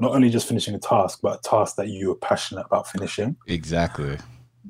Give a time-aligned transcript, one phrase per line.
[0.00, 3.36] not only just finishing a task, but a task that you are passionate about finishing.
[3.46, 4.18] Exactly.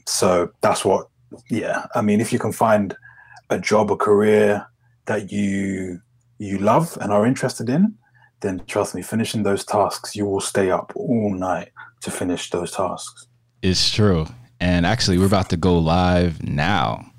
[0.07, 1.09] So that's what,
[1.51, 1.87] yeah.
[1.95, 2.97] I mean, if you can find
[3.51, 4.67] a job, a career
[5.07, 6.01] that you
[6.39, 7.95] you love and are interested in,
[8.41, 11.71] then trust me, finishing those tasks, you will stay up all night
[12.03, 13.27] to finish those tasks.
[13.63, 14.27] It's true.
[14.61, 17.11] And actually, we're about to go live now.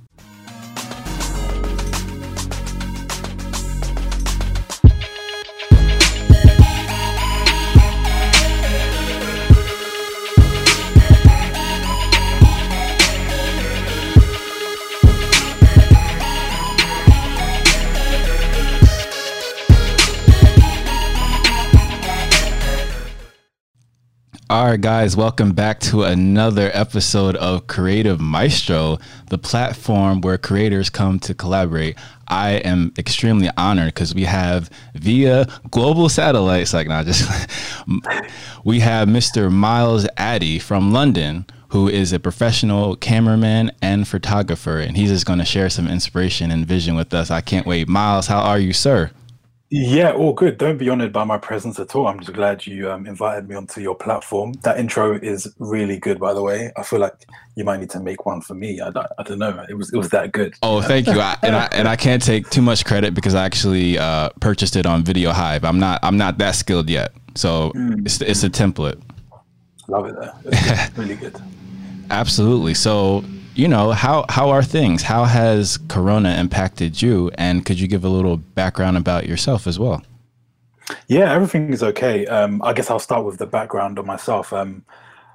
[24.50, 28.97] All right, guys, welcome back to another episode of Creative Maestro,
[29.29, 31.97] the platform where creators come to collaborate.
[32.30, 37.30] I am extremely honored because we have via global satellites, like not just
[38.64, 39.52] we have Mr.
[39.52, 45.39] Miles Addy from London, who is a professional cameraman and photographer, and he's just going
[45.39, 47.30] to share some inspiration and vision with us.
[47.30, 47.89] I can't wait.
[47.89, 49.11] Miles, how are you, sir?
[49.69, 50.57] Yeah, all good.
[50.57, 52.07] Don't be honored by my presence at all.
[52.07, 54.53] I'm just glad you um, invited me onto your platform.
[54.63, 56.71] That intro is really good, by the way.
[56.77, 58.79] I feel like you might need to make one for me.
[58.79, 58.87] I,
[59.17, 59.65] I don't know.
[59.67, 60.53] It was it was that good.
[60.63, 61.19] Oh, thank you.
[61.19, 64.77] I, and I and I can't take too much credit because I actually uh, purchased
[64.77, 65.65] it on Video Hive.
[65.65, 68.05] I'm not I'm not that skilled yet, so mm.
[68.05, 69.02] it's it's a template.
[69.89, 70.89] Love it there.
[70.95, 71.35] really good.
[72.09, 72.73] Absolutely.
[72.73, 73.25] So
[73.58, 75.02] you know how how are things?
[75.02, 77.31] How has corona impacted you?
[77.36, 80.03] And could you give a little background about yourself as well?
[81.08, 82.27] Yeah everything is okay.
[82.27, 84.53] Um, i guess i'll start with the background on myself.
[84.53, 84.86] Um,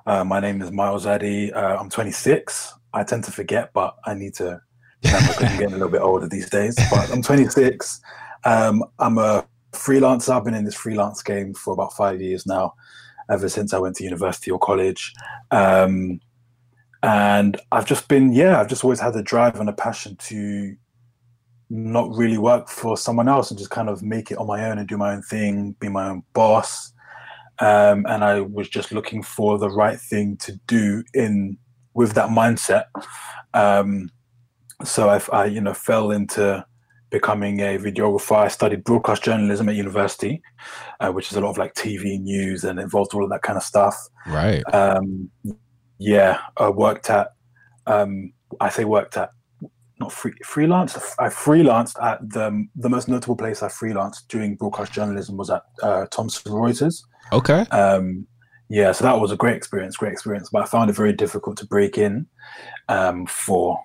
[0.06, 4.14] uh, my name is miles addy uh, i'm 26 i tend to forget but i
[4.14, 4.60] need to
[5.04, 6.76] remember because i'm getting a little bit older these days.
[6.90, 8.00] But i'm 26
[8.44, 10.30] um, i'm a freelancer.
[10.30, 12.74] I've been in this freelance game for about five years now
[13.30, 15.12] ever since i went to university or college.
[15.50, 16.20] Um,
[17.02, 20.76] and I've just been yeah I've just always had the drive and a passion to
[21.72, 24.78] not really work for someone else and just kind of make it on my own
[24.78, 26.92] and do my own thing, be my own boss.
[27.60, 31.56] Um, and I was just looking for the right thing to do in
[31.94, 32.84] with that mindset.
[33.54, 34.10] Um,
[34.84, 36.64] so I, I, you know, fell into
[37.08, 38.36] becoming a videographer.
[38.36, 40.42] I studied broadcast journalism at university,
[41.00, 43.56] uh, which is a lot of like TV news and involved all of that kind
[43.56, 43.96] of stuff.
[44.26, 44.62] Right.
[44.74, 45.30] Um,
[46.02, 47.28] yeah, I worked at.
[47.86, 49.30] Um, I say worked at,
[49.98, 50.96] not free, freelance.
[51.18, 55.62] I freelanced at the the most notable place I freelanced doing broadcast journalism was at
[55.82, 57.02] uh, Thomson Reuters.
[57.32, 57.60] Okay.
[57.70, 58.26] Um,
[58.68, 60.48] yeah, so that was a great experience, great experience.
[60.52, 62.26] But I found it very difficult to break in
[62.88, 63.78] um, for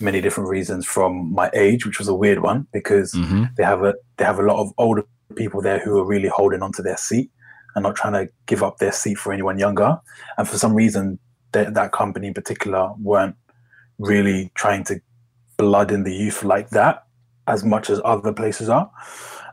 [0.00, 0.84] many different reasons.
[0.84, 3.44] From my age, which was a weird one, because mm-hmm.
[3.56, 5.04] they have a they have a lot of older
[5.34, 7.30] people there who are really holding onto their seat
[7.74, 9.96] and not trying to give up their seat for anyone younger.
[10.36, 11.18] And for some reason,
[11.52, 13.36] that that company in particular weren't
[13.98, 15.00] really trying to
[15.56, 17.04] blood in the youth like that
[17.46, 18.90] as much as other places are.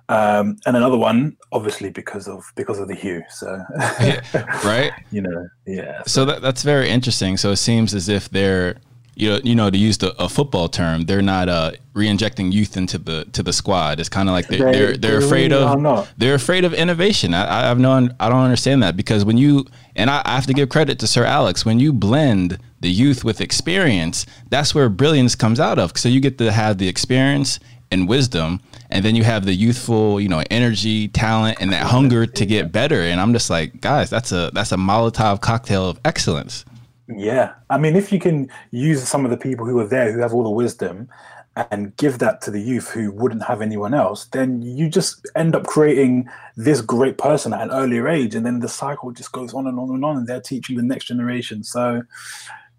[0.07, 3.23] Um, and another one, obviously, because of because of the hue.
[3.29, 3.59] So,
[3.99, 4.21] yeah,
[4.63, 4.91] right?
[5.11, 6.03] You know, yeah.
[6.03, 7.37] So, so that, that's very interesting.
[7.37, 8.77] So it seems as if they're
[9.15, 12.75] you know, you know, to use the, a football term, they're not uh, re-injecting youth
[12.75, 13.99] into the to the squad.
[13.99, 17.33] It's kind of like they're, they, they're they're afraid of they're afraid of innovation.
[17.33, 19.65] I, I have no I don't understand that because when you
[19.95, 23.23] and I, I have to give credit to Sir Alex when you blend the youth
[23.23, 25.97] with experience, that's where brilliance comes out of.
[25.97, 27.59] So you get to have the experience
[27.91, 28.59] and wisdom,
[28.89, 32.71] and then you have the youthful, you know, energy, talent, and that hunger to get
[32.71, 33.01] better.
[33.01, 36.65] And I'm just like, guys, that's a that's a Molotov cocktail of excellence.
[37.07, 37.53] Yeah.
[37.69, 40.33] I mean, if you can use some of the people who are there who have
[40.33, 41.07] all the wisdom
[41.55, 45.55] and give that to the youth who wouldn't have anyone else, then you just end
[45.55, 46.27] up creating
[46.57, 48.35] this great person at an earlier age.
[48.35, 50.83] And then the cycle just goes on and on and on, and they're teaching the
[50.83, 51.63] next generation.
[51.63, 52.01] So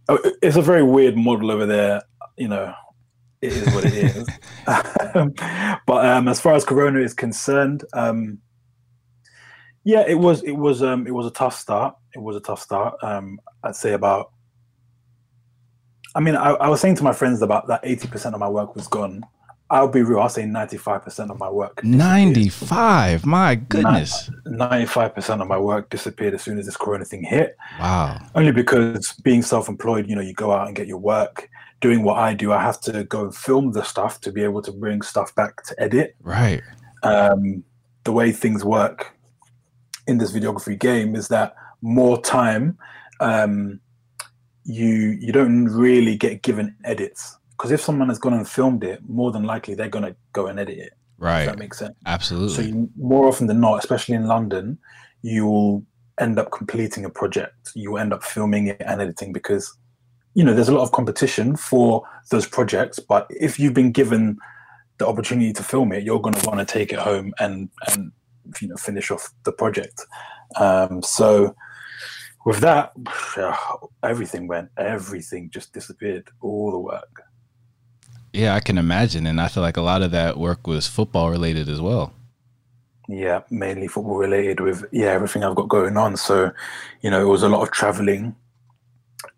[0.09, 2.03] oh, it's a very weird model over there.
[2.37, 2.75] You know,
[3.41, 4.29] it is what it is.
[5.87, 8.39] but um, as far as Corona is concerned, um,
[9.87, 11.95] yeah, it was it was um, it was a tough start.
[12.13, 12.97] It was a tough start.
[13.03, 14.33] Um, I'd say about.
[16.17, 18.49] I mean, I, I was saying to my friends about that eighty percent of my
[18.49, 19.23] work was gone.
[19.71, 20.19] I'll be real.
[20.19, 21.85] I'll say ninety-five percent of my work.
[21.85, 23.25] Ninety-five.
[23.25, 24.29] My goodness.
[24.47, 27.57] Ninety-five percent of my work disappeared as soon as this Corona thing hit.
[27.79, 28.19] Wow.
[28.35, 31.49] Only because being self-employed, you know, you go out and get your work.
[31.81, 34.63] Doing what I do, I have to go and film the stuff to be able
[34.63, 36.17] to bring stuff back to edit.
[36.23, 36.63] Right.
[37.03, 37.63] Um,
[38.05, 39.16] the way things work
[40.07, 42.79] in this videography game is that more time
[43.21, 43.81] um,
[44.65, 49.01] you you don't really get given edits because if someone has gone and filmed it
[49.09, 52.55] more than likely they're going to go and edit it right that makes sense absolutely
[52.55, 54.79] so you, more often than not especially in london
[55.23, 55.85] you'll
[56.21, 57.73] end up completing a project.
[57.75, 59.77] You end up filming it and editing because
[60.35, 62.99] you know there's a lot of competition for those projects.
[62.99, 64.39] But if you've been given
[64.99, 68.13] the opportunity to film it, you're going to want to take it home and and
[68.61, 70.05] you know finish off the project.
[70.57, 71.55] Um, so
[72.47, 72.93] with that,
[74.03, 77.23] everything went, everything just disappeared, all the work.
[78.33, 81.31] Yeah, I can imagine, and I feel like a lot of that work was football
[81.31, 82.13] related as well.
[83.09, 86.17] Yeah, mainly football related with yeah everything I've got going on.
[86.17, 86.51] So,
[87.03, 88.35] you know, it was a lot of traveling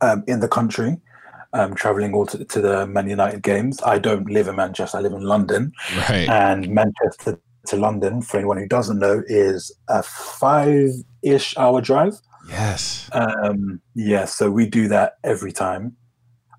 [0.01, 0.97] um, in the country,
[1.53, 3.81] um, traveling all to, to, the Man United games.
[3.83, 5.73] I don't live in Manchester; I live in London.
[6.09, 6.29] Right.
[6.29, 12.15] And Manchester to London, for anyone who doesn't know, is a five-ish hour drive.
[12.49, 13.09] Yes.
[13.13, 14.25] Um, yeah.
[14.25, 15.97] So we do that every time.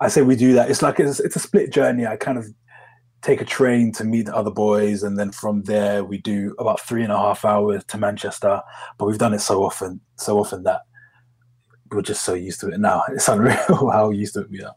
[0.02, 0.70] I say we do that.
[0.70, 2.06] It's like it's, it's a split journey.
[2.06, 2.46] I kind of
[3.22, 6.80] take a train to meet the other boys, and then from there we do about
[6.80, 8.62] three and a half hours to Manchester.
[8.98, 10.82] But we've done it so often, so often that
[11.92, 13.04] we're just so used to it now.
[13.10, 13.58] It's unreal
[13.92, 14.76] how used to it we are.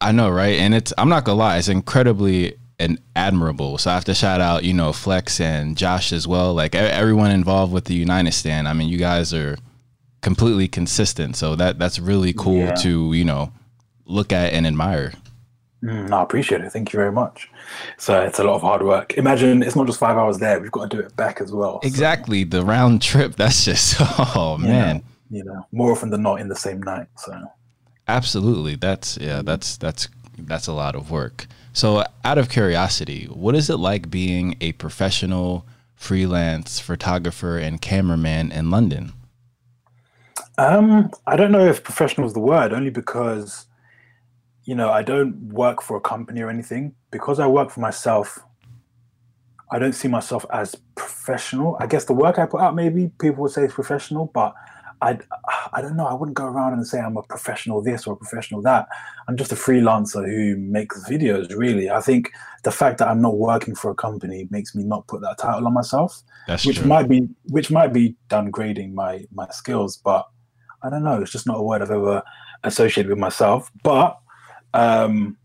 [0.00, 0.58] I know, right?
[0.58, 3.78] And it's I'm not gonna lie, it's incredibly and admirable.
[3.78, 6.54] So I have to shout out, you know, Flex and Josh as well.
[6.54, 8.66] Like everyone involved with the United Stand.
[8.66, 9.56] I mean, you guys are
[10.20, 11.36] completely consistent.
[11.36, 12.74] So that that's really cool yeah.
[12.76, 13.52] to you know
[14.06, 15.12] look at and admire.
[15.82, 16.70] Mm, I appreciate it.
[16.70, 17.48] Thank you very much.
[17.96, 19.14] So it's a lot of hard work.
[19.14, 21.80] Imagine it's not just five hours there; we've got to do it back as well.
[21.82, 22.48] Exactly, so.
[22.50, 23.36] the round trip.
[23.36, 25.02] That's just oh man.
[25.30, 27.06] you know, more often than not in the same night.
[27.16, 27.32] So
[28.08, 31.46] absolutely, that's yeah, that's that's that's a lot of work.
[31.72, 35.64] So, out of curiosity, what is it like being a professional
[35.94, 39.12] freelance photographer and cameraman in London?
[40.58, 43.66] Um, I don't know if professional is the word, only because
[44.64, 46.94] you know, I don't work for a company or anything.
[47.10, 48.38] Because I work for myself,
[49.72, 51.76] I don't see myself as professional.
[51.80, 54.54] I guess the work I put out, maybe people would say is professional, but
[55.02, 55.18] I,
[55.72, 56.06] I don't know.
[56.06, 58.86] I wouldn't go around and say I'm a professional this or a professional that.
[59.28, 61.54] I'm just a freelancer who makes videos.
[61.56, 62.30] Really, I think
[62.64, 65.66] the fact that I'm not working for a company makes me not put that title
[65.66, 66.86] on myself, That's which true.
[66.86, 69.96] might be which might be downgrading my my skills.
[69.96, 70.28] But
[70.82, 71.20] I don't know.
[71.22, 72.22] It's just not a word I've ever
[72.64, 73.70] associated with myself.
[73.82, 74.18] But
[74.74, 75.36] um,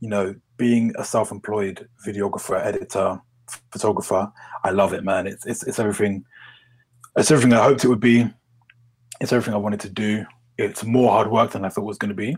[0.00, 3.20] you know, being a self-employed videographer, editor,
[3.70, 4.32] photographer,
[4.64, 5.26] I love it, man.
[5.26, 6.24] It's it's it's everything.
[7.16, 8.30] It's everything I hoped it would be.
[9.20, 10.26] It's everything I wanted to do.
[10.58, 12.36] It's more hard work than I thought it was going to be.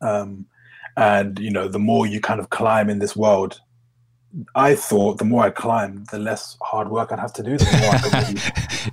[0.00, 0.46] Um,
[0.96, 3.60] and you know, the more you kind of climb in this world,
[4.54, 7.56] I thought the more I climbed, the less hard work I'd have to do.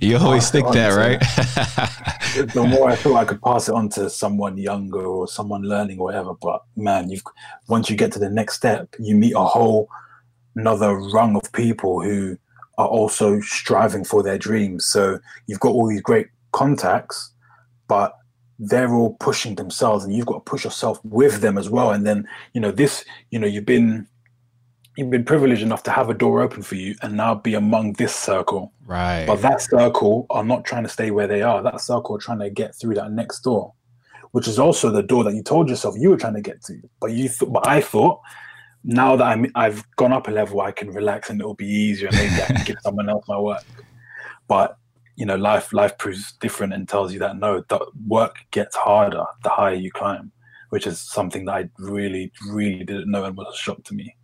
[0.00, 1.20] you always think that, right?
[2.52, 6.00] the more I thought I could pass it on to someone younger or someone learning
[6.00, 6.34] or whatever.
[6.34, 7.22] But man, you've
[7.68, 9.88] once you get to the next step, you meet a whole
[10.56, 12.36] another rung of people who
[12.76, 14.86] are also striving for their dreams.
[14.86, 16.28] So you've got all these great
[16.58, 17.32] contacts,
[17.86, 18.12] but
[18.58, 21.92] they're all pushing themselves, and you've got to push yourself with them as well.
[21.92, 24.06] And then you know this, you know, you've been
[24.96, 27.92] you've been privileged enough to have a door open for you and now be among
[27.92, 28.72] this circle.
[28.84, 29.26] Right.
[29.28, 31.62] But that circle are not trying to stay where they are.
[31.62, 33.72] That circle are trying to get through that next door,
[34.32, 36.80] which is also the door that you told yourself you were trying to get to.
[37.00, 38.18] But you thought, but I thought
[38.82, 42.08] now that I'm I've gone up a level, I can relax and it'll be easier.
[42.10, 43.64] Maybe I can give someone else my work.
[44.48, 44.76] But
[45.18, 49.24] you know, life life proves different and tells you that no, the work gets harder
[49.42, 50.30] the higher you climb,
[50.70, 54.14] which is something that I really, really didn't know and was a shock to me.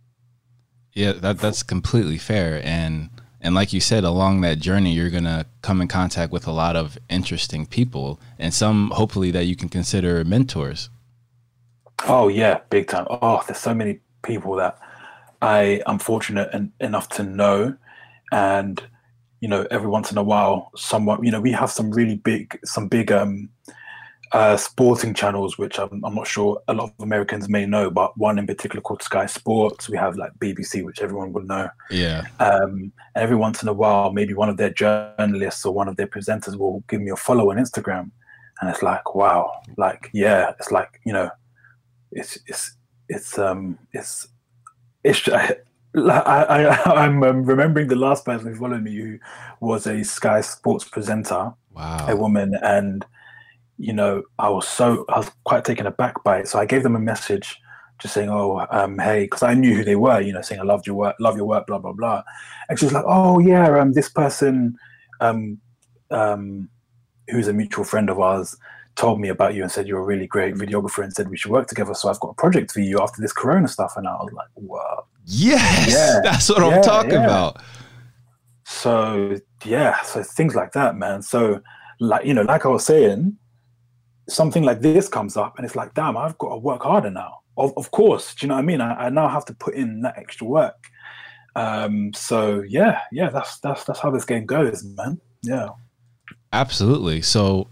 [0.93, 2.61] Yeah, that that's completely fair.
[2.63, 3.09] And
[3.41, 6.77] and like you said, along that journey, you're gonna come in contact with a lot
[6.77, 10.89] of interesting people, and some hopefully that you can consider mentors.
[12.07, 13.05] Oh yeah, big time.
[13.09, 14.79] Oh, there's so many people that
[15.41, 17.75] I am fortunate en- enough to know,
[18.31, 18.81] and
[19.41, 22.57] you know, every once in a while, someone, you know, we have some really big,
[22.63, 23.49] some big um,
[24.31, 28.17] uh, sporting channels, which I'm, I'm, not sure a lot of Americans may know, but
[28.17, 29.87] one in particular called Sky Sports.
[29.89, 31.69] We have like BBC, which everyone would know.
[31.89, 32.25] Yeah.
[32.39, 36.07] Um, every once in a while, maybe one of their journalists or one of their
[36.07, 38.11] presenters will give me a follow on Instagram,
[38.59, 41.29] and it's like, wow, like yeah, it's like you know,
[42.11, 42.75] it's it's
[43.09, 44.27] it's um it's
[45.03, 45.29] it's.
[45.97, 49.19] I, I, am um, remembering the last person who followed me who
[49.59, 52.05] was a Sky Sports presenter, wow.
[52.07, 53.05] a woman, and
[53.77, 56.47] you know, I was so I was quite taken aback by it.
[56.47, 57.59] So I gave them a message,
[57.99, 60.19] just saying, "Oh, um, hey," because I knew who they were.
[60.21, 62.23] You know, saying, "I loved your work, love your work," blah blah blah.
[62.69, 64.77] And she was like, "Oh yeah, um, this person,
[65.21, 65.59] um,
[66.11, 66.69] um,
[67.29, 68.55] who's a mutual friend of ours."
[68.95, 71.51] Told me about you and said you're a really great videographer and said we should
[71.51, 71.93] work together.
[71.93, 73.93] So I've got a project for you after this Corona stuff.
[73.97, 75.05] And I was like, wow.
[75.25, 77.25] Yes, yeah, that's what yeah, I'm talking yeah.
[77.25, 77.61] about.
[78.65, 81.21] So yeah, so things like that, man.
[81.21, 81.61] So
[81.99, 83.37] like you know, like I was saying,
[84.27, 87.39] something like this comes up, and it's like, damn, I've got to work harder now.
[87.57, 88.81] Of, of course, do you know what I mean?
[88.81, 90.75] I, I now have to put in that extra work.
[91.55, 95.19] Um, so yeah, yeah, that's that's that's how this game goes, man.
[95.41, 95.69] Yeah,
[96.51, 97.21] absolutely.
[97.21, 97.69] So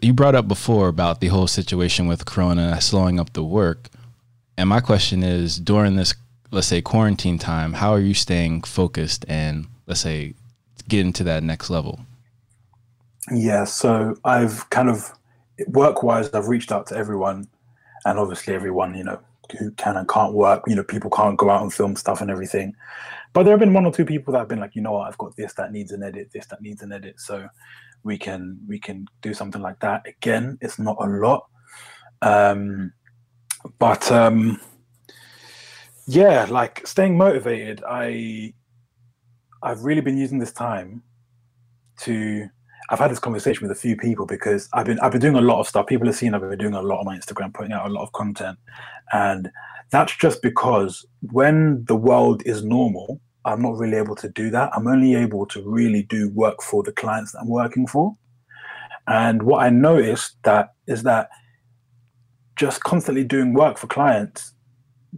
[0.00, 3.88] you brought up before about the whole situation with Corona slowing up the work,
[4.56, 6.14] and my question is, during this,
[6.50, 10.34] let's say quarantine time, how are you staying focused and let's say
[10.88, 12.00] getting to that next level?
[13.32, 15.12] Yeah, so I've kind of
[15.68, 17.48] work wise, I've reached out to everyone,
[18.04, 19.18] and obviously everyone, you know,
[19.58, 20.62] who can and can't work.
[20.66, 22.74] You know, people can't go out and film stuff and everything.
[23.32, 25.08] But there have been one or two people that have been like, you know what,
[25.08, 27.48] I've got this that needs an edit, this that needs an edit, so
[28.04, 30.06] we can we can do something like that.
[30.06, 31.46] Again, it's not a lot,
[32.22, 32.92] um,
[33.78, 34.60] but um,
[36.06, 37.82] yeah, like staying motivated.
[37.88, 38.52] I
[39.62, 41.02] I've really been using this time
[42.00, 42.48] to
[42.90, 45.40] I've had this conversation with a few people because I've been I've been doing a
[45.40, 45.86] lot of stuff.
[45.86, 48.02] People have seen I've been doing a lot on my Instagram, putting out a lot
[48.02, 48.58] of content,
[49.12, 49.50] and
[49.90, 54.70] that's just because when the world is normal, I'm not really able to do that.
[54.74, 58.16] I'm only able to really do work for the clients that I'm working for.
[59.06, 61.28] And what I noticed that is that
[62.56, 64.52] just constantly doing work for clients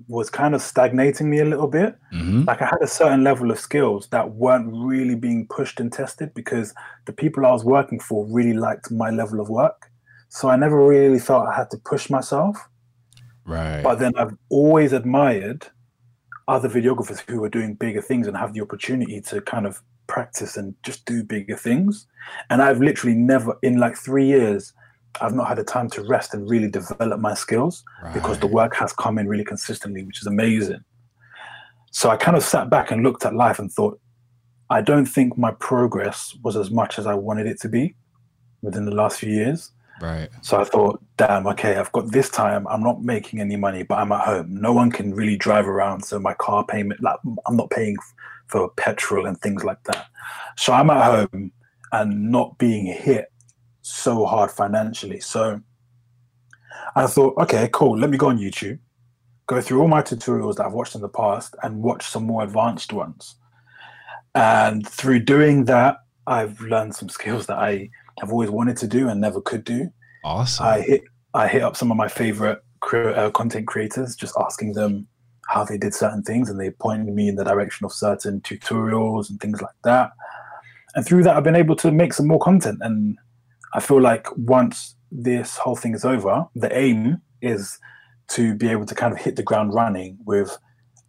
[0.08, 1.96] was kind of stagnating me a little bit.
[2.12, 2.44] Mm-hmm.
[2.44, 6.34] Like I had a certain level of skills that weren't really being pushed and tested
[6.34, 6.74] because
[7.06, 9.86] the people I was working for really liked my level of work.
[10.28, 12.56] So I never really felt I had to push myself.
[13.44, 13.82] Right.
[13.82, 15.68] But then I've always admired
[16.48, 20.56] other videographers who are doing bigger things and have the opportunity to kind of practice
[20.56, 22.06] and just do bigger things.
[22.50, 24.72] And I've literally never, in like three years,
[25.20, 28.14] I've not had the time to rest and really develop my skills right.
[28.14, 30.84] because the work has come in really consistently, which is amazing.
[31.90, 33.98] So I kind of sat back and looked at life and thought,
[34.68, 37.94] I don't think my progress was as much as I wanted it to be
[38.62, 39.72] within the last few years.
[40.00, 40.28] Right.
[40.42, 42.66] So I thought, damn, okay, I've got this time.
[42.68, 44.60] I'm not making any money, but I'm at home.
[44.60, 46.04] No one can really drive around.
[46.04, 47.96] So my car payment, like I'm not paying
[48.46, 50.06] for petrol and things like that.
[50.56, 51.52] So I'm at home
[51.92, 53.32] and not being hit
[53.82, 55.20] so hard financially.
[55.20, 55.60] So
[56.94, 57.98] I thought, okay, cool.
[57.98, 58.78] Let me go on YouTube,
[59.46, 62.42] go through all my tutorials that I've watched in the past, and watch some more
[62.42, 63.36] advanced ones.
[64.34, 69.08] And through doing that, I've learned some skills that I have always wanted to do
[69.08, 69.90] and never could do.
[70.24, 70.66] Awesome.
[70.66, 71.02] I hit
[71.34, 72.58] I hit up some of my favorite
[72.92, 75.06] uh, content creators, just asking them
[75.48, 79.28] how they did certain things, and they pointed me in the direction of certain tutorials
[79.28, 80.10] and things like that.
[80.94, 83.18] And through that, I've been able to make some more content and
[83.74, 87.78] I feel like once this whole thing is over, the aim is
[88.28, 90.56] to be able to kind of hit the ground running with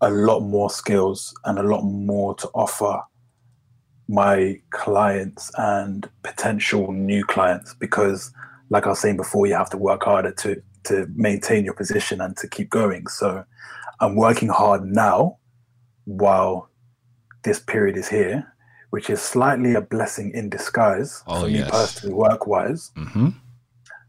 [0.01, 3.01] a lot more skills and a lot more to offer
[4.07, 8.31] my clients and potential new clients because
[8.69, 12.21] like I was saying before you have to work harder to to maintain your position
[12.21, 13.43] and to keep going so
[13.99, 15.37] I'm working hard now
[16.05, 16.69] while
[17.43, 18.53] this period is here
[18.89, 21.65] which is slightly a blessing in disguise oh, for yes.
[21.65, 22.91] me personally, work wise.
[22.95, 23.29] Mm-hmm.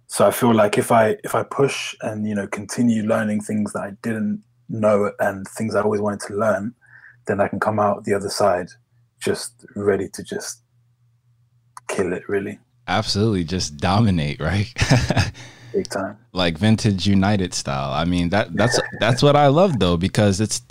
[0.07, 3.73] So I feel like if I if I push and you know continue learning things
[3.73, 6.75] that I didn't know and things I always wanted to learn,
[7.27, 8.69] then I can come out the other side
[9.19, 10.63] just ready to just
[11.89, 12.29] kill it.
[12.29, 14.73] Really, absolutely, just dominate, right?
[15.73, 17.93] Big time, like vintage United style.
[17.93, 20.63] I mean that that's that's what I love though because it's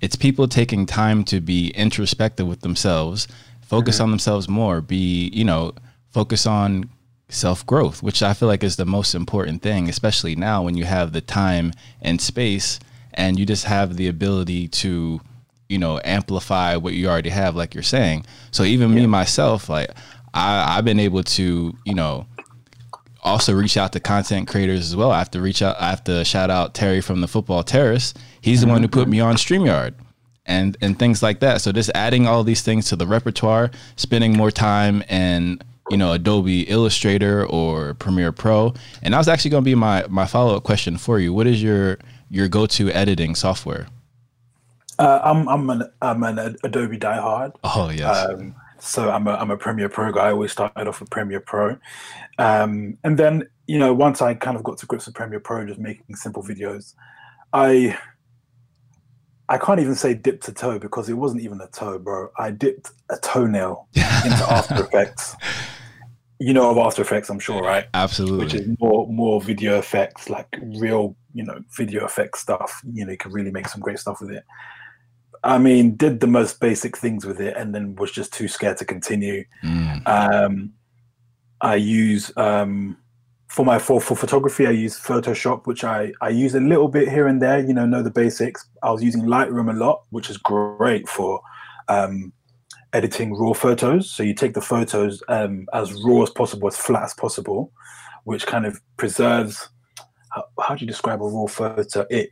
[0.00, 3.28] it's people taking time to be introspective with themselves
[3.72, 4.04] focus mm-hmm.
[4.04, 5.72] on themselves more, be, you know,
[6.10, 6.90] focus on
[7.30, 10.84] self growth, which I feel like is the most important thing, especially now when you
[10.84, 12.78] have the time and space
[13.14, 15.22] and you just have the ability to,
[15.72, 18.26] you know, amplify what you already have, like you're saying.
[18.50, 18.96] So even yeah.
[18.96, 19.90] me myself, like
[20.34, 22.26] I, I've been able to, you know,
[23.22, 25.10] also reach out to content creators as well.
[25.10, 25.80] I have to reach out.
[25.80, 28.12] I have to shout out Terry from the Football Terrace.
[28.42, 29.94] He's the one who put me on Streamyard
[30.44, 31.62] and and things like that.
[31.62, 36.12] So just adding all these things to the repertoire, spending more time in you know
[36.12, 38.74] Adobe Illustrator or Premiere Pro.
[39.02, 41.32] And that was actually going to be my my follow up question for you.
[41.32, 41.98] What is your
[42.28, 43.86] your go to editing software?
[45.02, 47.56] Uh, I'm I'm an I'm an Adobe diehard.
[47.64, 48.28] Oh yes.
[48.30, 50.28] Um, so I'm a I'm a Premiere Pro guy.
[50.28, 51.76] I always started off with Premiere Pro,
[52.38, 55.66] um, and then you know once I kind of got to grips with Premiere Pro,
[55.66, 56.94] just making simple videos,
[57.52, 57.98] I
[59.48, 62.30] I can't even say dip to toe because it wasn't even a toe, bro.
[62.38, 65.34] I dipped a toenail into After Effects.
[66.38, 67.86] You know of After Effects, I'm sure, right?
[67.94, 68.44] Absolutely.
[68.44, 70.46] Which is more more video effects, like
[70.78, 72.80] real, you know, video effects stuff.
[72.92, 74.44] You know, you can really make some great stuff with it.
[75.44, 78.76] I mean, did the most basic things with it, and then was just too scared
[78.78, 79.44] to continue.
[79.64, 80.06] Mm.
[80.06, 80.72] Um,
[81.60, 82.96] I use um,
[83.48, 84.66] for my for, for photography.
[84.66, 87.58] I use Photoshop, which I I use a little bit here and there.
[87.58, 88.68] You know, know the basics.
[88.82, 91.40] I was using Lightroom a lot, which is great for
[91.88, 92.32] um,
[92.92, 94.10] editing raw photos.
[94.10, 97.72] So you take the photos um, as raw as possible, as flat as possible,
[98.24, 99.68] which kind of preserves.
[100.30, 102.06] How, how do you describe a raw photo?
[102.10, 102.30] It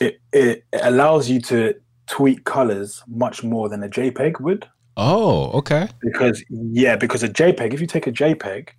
[0.00, 1.74] it it allows you to
[2.10, 4.68] tweak colors much more than a JPEG would.
[4.96, 5.88] Oh, okay.
[6.02, 8.70] Because yeah, because a JPEG, if you take a JPEG,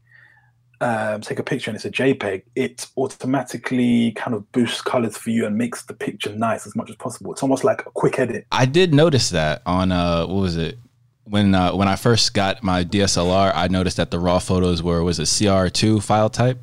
[0.81, 5.29] um, take a picture and it's a JPEG, it automatically kind of boosts colors for
[5.29, 7.31] you and makes the picture nice as much as possible.
[7.31, 8.45] It's almost like a quick edit.
[8.51, 10.77] I did notice that on uh, what was it?
[11.23, 15.03] When uh, when I first got my DSLR, I noticed that the raw photos were
[15.03, 16.59] was a CR2 file type.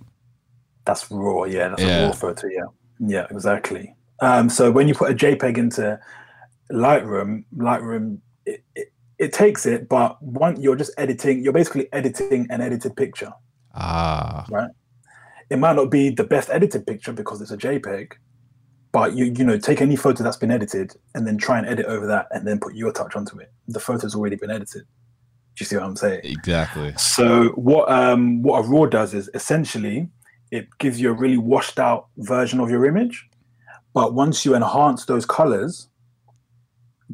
[0.85, 1.69] That's raw, yeah.
[1.69, 2.01] That's yeah.
[2.01, 2.65] a raw photo, yeah.
[3.01, 3.95] Yeah, exactly.
[4.21, 5.99] Um, so when you put a JPEG into
[6.73, 11.43] Lightroom, Lightroom it, it, it takes it, but one you're just editing.
[11.43, 13.33] You're basically editing an edited picture.
[13.75, 14.71] Ah, right.
[15.51, 18.13] It might not be the best edited picture because it's a JPEG,
[18.93, 21.87] but you you know take any photo that's been edited and then try and edit
[21.87, 23.53] over that and then put your touch onto it.
[23.67, 24.83] The photo's already been edited.
[24.83, 26.21] Do you see what I'm saying?
[26.25, 26.95] Exactly.
[26.97, 30.09] So what um what a raw does is essentially
[30.51, 33.29] it gives you a really washed out version of your image
[33.95, 35.89] but once you enhance those colors,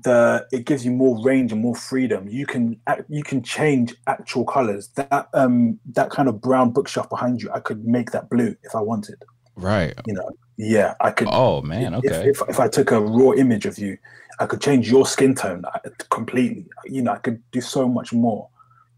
[0.03, 2.29] the it gives you more range and more freedom.
[2.29, 4.89] You can you can change actual colors.
[4.97, 8.75] That um that kind of brown bookshelf behind you, I could make that blue if
[8.75, 9.23] I wanted.
[9.57, 9.95] Right.
[10.07, 10.31] You know.
[10.57, 11.29] Yeah, I could.
[11.31, 11.95] Oh man.
[11.97, 12.29] Okay.
[12.31, 13.99] If, if, if I took a raw image of you,
[14.41, 15.79] I could change your skin tone uh,
[16.11, 16.67] completely.
[16.87, 18.49] You know, I could do so much more.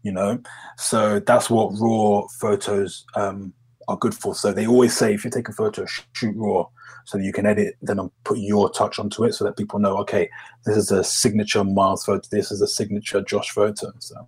[0.03, 0.39] You know,
[0.77, 3.53] so that's what raw photos um,
[3.87, 4.35] are good for.
[4.35, 6.67] So they always say if you take a photo, shoot raw
[7.07, 9.79] so that you can edit them and put your touch onto it so that people
[9.79, 10.29] know, okay,
[10.65, 13.93] this is a signature Miles photo, this is a signature Josh photo.
[13.99, 14.27] So,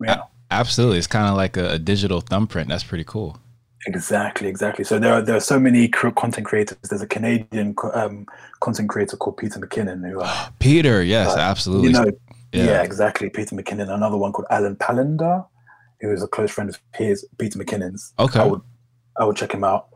[0.00, 0.22] yeah.
[0.52, 0.98] Absolutely.
[0.98, 2.68] It's kind of like a, a, digital thumbprint.
[2.68, 3.38] That's pretty cool.
[3.86, 4.84] Exactly, exactly.
[4.84, 6.76] So there are there are so many content creators.
[6.88, 8.26] There's a Canadian um,
[8.60, 10.20] content creator called Peter McKinnon who.
[10.20, 11.88] Uh, Peter, yes, uh, absolutely.
[11.88, 12.12] You know,
[12.52, 12.64] yeah.
[12.64, 12.82] yeah.
[12.82, 13.30] exactly.
[13.30, 13.92] Peter McKinnon.
[13.92, 15.46] Another one called Alen Palander,
[16.00, 18.12] who is a close friend of his, Peter McKinnon's.
[18.18, 18.40] Okay.
[18.40, 18.60] I would,
[19.18, 19.88] I would check him out.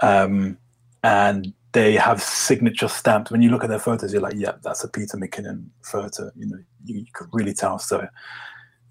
[0.00, 0.58] Um,
[1.02, 3.30] and they have signature stamps.
[3.30, 6.30] When you look at their photos, you're like, yeah, that's a Peter McKinnon photo.
[6.34, 7.78] You know, you, you could really tell.
[7.78, 8.06] So,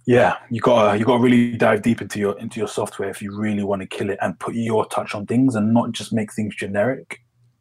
[0.05, 3.21] yeah, you got you got to really dive deep into your into your software if
[3.21, 6.13] you really want to kill it and put your touch on things and not just
[6.13, 7.19] make things generic.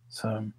[0.08, 0.50] So,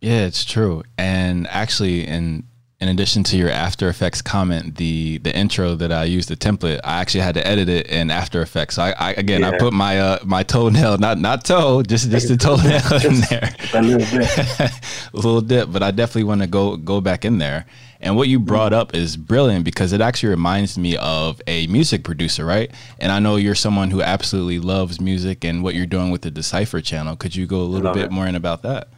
[0.00, 0.82] yeah, it's true.
[0.98, 2.44] And actually, in
[2.80, 6.80] in addition to your After Effects comment, the the intro that I used the template,
[6.82, 8.74] I actually had to edit it in After Effects.
[8.76, 9.50] So I, I again, yeah.
[9.50, 13.20] I put my uh, my toenail, not not toe, just just the toenail just in
[13.30, 14.38] there, a little bit,
[15.12, 15.72] a little bit.
[15.72, 17.66] But I definitely want to go go back in there.
[18.00, 22.04] And what you brought up is brilliant because it actually reminds me of a music
[22.04, 22.70] producer, right?
[22.98, 26.30] And I know you're someone who absolutely loves music and what you're doing with the
[26.30, 27.16] Decipher channel.
[27.16, 28.12] Could you go a little bit it.
[28.12, 28.88] more in about that?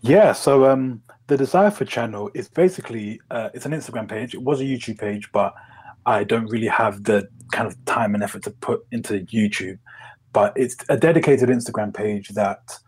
[0.00, 0.32] Yeah.
[0.32, 4.34] So um the Decipher channel is basically uh, it's an Instagram page.
[4.34, 5.54] It was a YouTube page, but
[6.04, 9.78] I don't really have the kind of time and effort to put into YouTube.
[10.32, 12.78] But it's a dedicated Instagram page that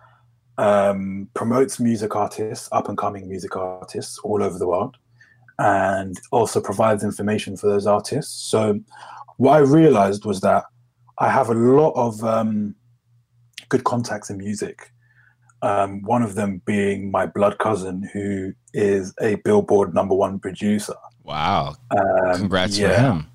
[0.56, 4.96] um, promotes music artists, up and coming music artists all over the world,
[5.58, 8.50] and also provides information for those artists.
[8.50, 8.80] So,
[9.38, 10.64] what I realized was that
[11.18, 12.74] I have a lot of um,
[13.68, 14.92] good contacts in music
[15.62, 20.94] um, one of them being my blood cousin, who is a Billboard number one producer.
[21.24, 21.74] Wow!
[21.90, 23.26] Um, Congrats yeah, for him.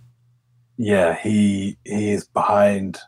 [0.78, 3.00] Yeah, he he is behind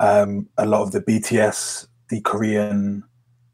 [0.00, 3.04] um, a lot of the BTS, the Korean,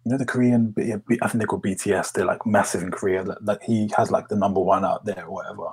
[0.05, 0.75] you know, the Korean.
[0.79, 0.83] I
[1.29, 2.13] think they're called BTS.
[2.13, 3.25] They're like massive in Korea.
[3.43, 5.67] Like he has like the number one out there, or whatever.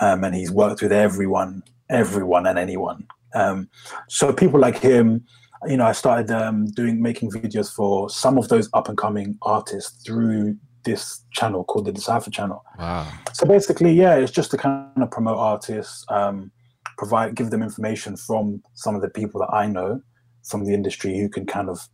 [0.00, 3.06] Um, and he's worked with everyone, everyone, and anyone.
[3.34, 3.68] Um,
[4.08, 5.24] so people like him
[5.66, 9.38] you know, I started um, doing making videos for some of those up and coming
[9.42, 12.64] artists through this channel called the Decipher channel.
[12.78, 13.10] Wow.
[13.34, 16.50] So basically, yeah, it's just to kind of promote artists, um,
[16.98, 20.00] provide, give them information from some of the people that I know
[20.44, 21.88] from the industry who can kind of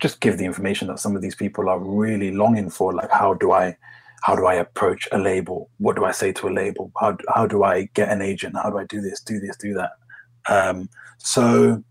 [0.00, 2.94] just give the information that some of these people are really longing for.
[2.94, 3.76] Like, how do I,
[4.22, 5.70] how do I approach a label?
[5.78, 6.90] What do I say to a label?
[6.98, 8.54] How how do I get an agent?
[8.56, 9.20] How do I do this?
[9.20, 9.56] Do this?
[9.56, 9.92] Do that?
[10.48, 10.88] Um,
[11.18, 11.82] so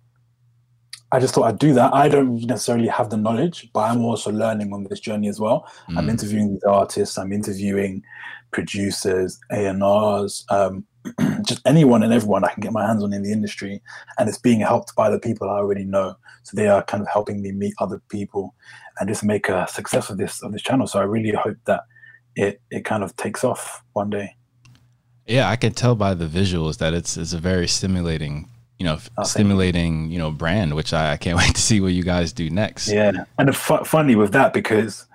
[1.11, 1.93] I just thought I'd do that.
[1.93, 5.67] I don't necessarily have the knowledge, but I'm also learning on this journey as well.
[5.89, 5.97] Mm.
[5.97, 7.17] I'm interviewing these artists.
[7.17, 8.03] I'm interviewing
[8.51, 10.85] producers, A&Rs, um,
[11.43, 13.81] just anyone and everyone I can get my hands on in the industry.
[14.17, 16.15] And it's being helped by the people I already know.
[16.43, 18.53] So they are kind of helping me meet other people
[18.99, 20.87] and just make a success of this of this channel.
[20.87, 21.83] So I really hope that
[22.35, 24.35] it it kind of takes off one day.
[25.25, 28.97] Yeah, I can tell by the visuals that it's it's a very stimulating, you know,
[29.17, 32.33] oh, stimulating, you know, brand, which I, I, can't wait to see what you guys
[32.33, 32.87] do next.
[32.87, 35.05] Yeah, and f- funny with that because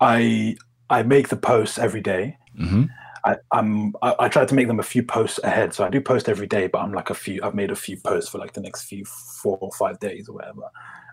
[0.00, 0.56] I
[0.90, 2.38] I make the posts every day.
[2.58, 2.84] Mm-hmm.
[3.24, 6.00] I, I'm I, I, try to make them a few posts ahead, so I do
[6.00, 7.40] post every day, but I'm like a few.
[7.42, 10.34] I've made a few posts for like the next few four or five days or
[10.34, 10.70] whatever.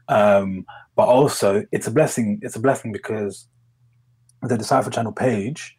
[0.08, 2.40] Um, but also, it's a blessing.
[2.42, 3.48] It's a blessing because
[4.42, 5.76] the Decipher Channel page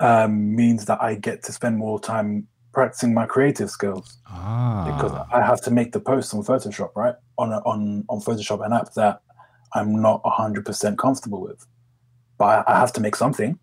[0.00, 4.84] um, means that I get to spend more time practicing my creative skills ah.
[4.86, 7.14] because I have to make the posts on Photoshop, right?
[7.38, 9.22] On a, on on Photoshop, an app that
[9.74, 11.66] I'm not hundred percent comfortable with,
[12.38, 13.58] but I, I, have to make something.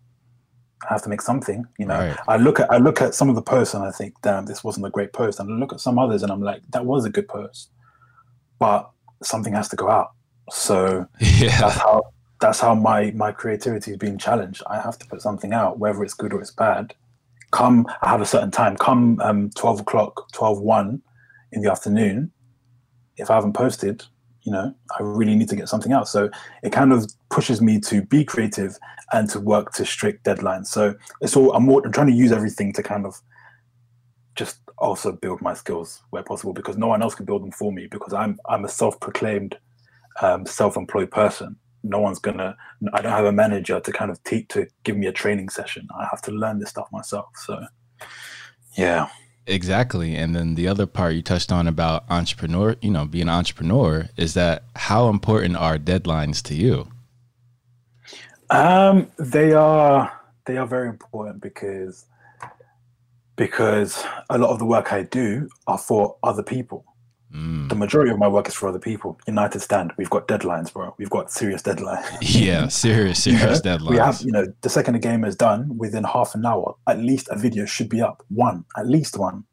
[0.82, 1.64] I have to make something.
[1.78, 2.16] You know, right.
[2.28, 4.62] I look at I look at some of the posts and I think, damn, this
[4.62, 5.40] wasn't a great post.
[5.40, 7.70] And I look at some others and I'm like, that was a good post,
[8.58, 8.90] but
[9.22, 10.12] something has to go out.
[10.50, 11.60] So yeah.
[11.60, 12.02] that's how
[12.40, 14.62] that's how my my creativity is being challenged.
[14.68, 16.94] I have to put something out, whether it's good or it's bad.
[17.50, 18.76] Come, I have a certain time.
[18.76, 21.02] Come um, twelve o'clock, 12, 1
[21.52, 22.30] in the afternoon.
[23.16, 24.04] If I haven't posted,
[24.42, 26.08] you know, I really need to get something out.
[26.08, 26.30] So
[26.62, 28.78] it kind of pushes me to be creative
[29.12, 30.66] and to work to strict deadlines.
[30.66, 33.20] So it's all I'm, more, I'm trying to use everything to kind of
[34.36, 37.72] just also build my skills where possible because no one else can build them for
[37.72, 39.58] me because I'm I'm a self-proclaimed
[40.22, 42.56] um, self-employed person no one's gonna
[42.92, 45.86] i don't have a manager to kind of teach to give me a training session.
[45.98, 47.64] I have to learn this stuff myself so.
[48.76, 49.08] Yeah.
[49.46, 53.28] Exactly and then the other part you touched on about entrepreneur you know being an
[53.30, 56.88] entrepreneur is that how important are deadlines to you?
[58.50, 60.12] Um they are
[60.46, 62.06] they are very important because
[63.36, 66.84] because a lot of the work i do are for other people
[67.34, 67.68] Mm.
[67.68, 69.18] The majority of my work is for other people.
[69.26, 69.92] United stand.
[69.98, 70.94] We've got deadlines, bro.
[70.98, 72.04] We've got serious deadlines.
[72.22, 73.90] yeah, serious, serious you know, deadlines.
[73.90, 76.98] We have, you know, the second a game is done, within half an hour, at
[76.98, 78.24] least a video should be up.
[78.28, 79.44] One, at least one.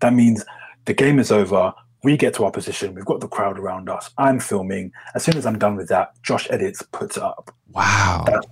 [0.00, 0.44] That means
[0.84, 1.72] the game is over.
[2.04, 2.94] We get to our position.
[2.94, 4.10] We've got the crowd around us.
[4.18, 4.92] I'm filming.
[5.16, 7.50] As soon as I'm done with that, Josh edits, puts it up.
[7.72, 8.22] Wow.
[8.26, 8.46] That,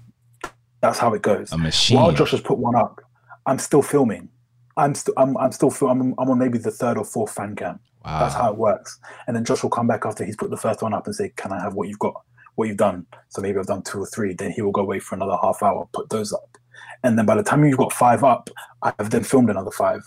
[0.81, 1.53] that's how it goes.
[1.53, 1.97] A machine.
[1.97, 3.01] While Josh has put one up,
[3.47, 4.29] I'm still filming.
[4.77, 7.81] I'm still I'm, I'm still I'm, I'm on maybe the third or fourth fan cam.
[8.07, 8.21] Wow.
[8.21, 8.43] That's ah.
[8.43, 9.01] how it works.
[9.27, 11.33] And then Josh will come back after he's put the first one up and say,
[11.35, 12.23] "Can I have what you've got?
[12.55, 14.33] What you've done?" So maybe I've done two or three.
[14.33, 16.57] Then he will go away for another half hour, put those up,
[17.03, 18.49] and then by the time you've got five up,
[18.83, 20.03] I've then filmed another five.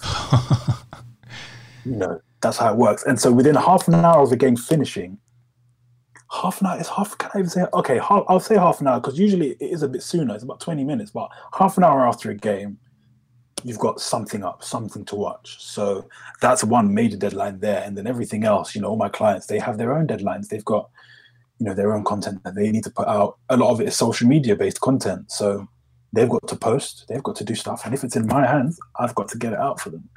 [1.85, 3.03] you know, that's how it works.
[3.05, 5.17] And so within half an hour of the game finishing,
[6.31, 7.17] half an hour is half.
[7.17, 7.97] Can I even say okay?
[7.97, 10.35] Half, I'll say half an hour because usually it is a bit sooner.
[10.35, 12.77] It's about twenty minutes, but half an hour after a game
[13.63, 15.57] you've got something up, something to watch.
[15.63, 16.07] So
[16.41, 17.83] that's one major deadline there.
[17.83, 20.47] And then everything else, you know, all my clients, they have their own deadlines.
[20.47, 20.89] They've got,
[21.59, 23.37] you know, their own content that they need to put out.
[23.49, 25.31] A lot of it is social media based content.
[25.31, 25.67] So
[26.13, 27.85] they've got to post, they've got to do stuff.
[27.85, 30.09] And if it's in my hands, I've got to get it out for them.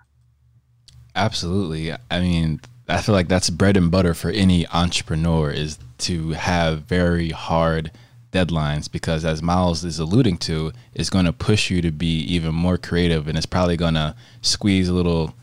[1.14, 1.92] Absolutely.
[2.10, 6.82] I mean, I feel like that's bread and butter for any entrepreneur is to have
[6.82, 7.90] very hard
[8.32, 12.54] deadlines because as miles is alluding to it's going to push you to be even
[12.54, 15.34] more creative and it's probably going to squeeze a little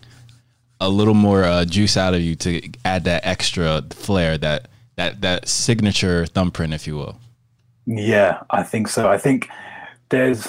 [0.82, 5.22] a little more uh, juice out of you to add that extra flair that that
[5.22, 7.20] that signature thumbprint if you will.
[7.86, 9.10] Yeah i think so.
[9.10, 9.50] I think
[10.10, 10.48] there's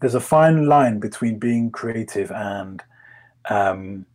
[0.00, 2.82] there's a fine line between being creative and
[3.48, 4.06] um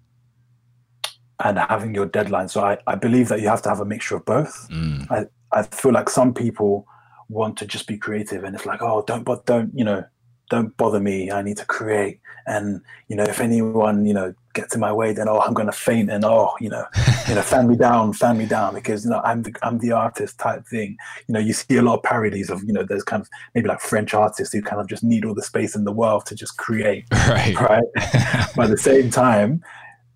[1.43, 4.15] and having your deadline so i i believe that you have to have a mixture
[4.15, 4.69] of both.
[4.71, 5.11] Mm.
[5.11, 6.87] i i feel like some people
[7.29, 10.03] want to just be creative and it's like oh don't but don't you know
[10.49, 11.31] don't bother me.
[11.31, 12.19] I need to create.
[12.47, 15.65] And you know if anyone you know gets in my way then oh i'm going
[15.65, 16.85] to faint and oh you know
[17.27, 19.91] you know fan me down fan me down because you know i'm the i'm the
[19.91, 20.95] artist type thing.
[21.27, 23.67] You know you see a lot of parodies of you know those kind of maybe
[23.67, 26.35] like french artists who kind of just need all the space in the world to
[26.35, 27.59] just create right.
[27.59, 27.83] right?
[28.55, 29.63] But at the same time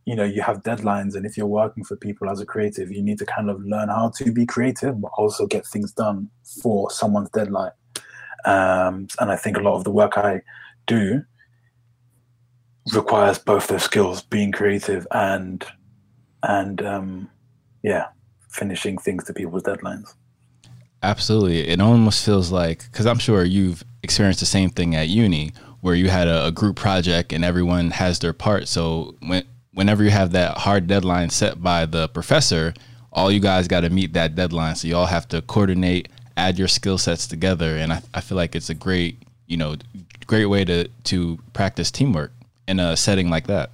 [0.09, 3.03] you know you have deadlines and if you're working for people as a creative you
[3.03, 6.27] need to kind of learn how to be creative but also get things done
[6.63, 7.71] for someone's deadline.
[8.45, 10.41] Um, and i think a lot of the work i
[10.87, 11.21] do
[12.93, 15.63] requires both those skills being creative and
[16.41, 17.29] and um,
[17.83, 18.07] yeah
[18.49, 20.15] finishing things to people's deadlines.
[21.03, 21.67] Absolutely.
[21.67, 25.95] It almost feels like because i'm sure you've experienced the same thing at uni where
[25.95, 28.67] you had a, a group project and everyone has their part.
[28.67, 29.43] So when
[29.79, 32.73] whenever you have that hard deadline set by the professor,
[33.13, 34.75] all you guys got to meet that deadline.
[34.75, 38.35] So you all have to coordinate, add your skill sets together, and I, I feel
[38.35, 39.77] like it's a great, you know,
[40.27, 42.31] great way to to practice teamwork
[42.67, 43.71] in a setting like that.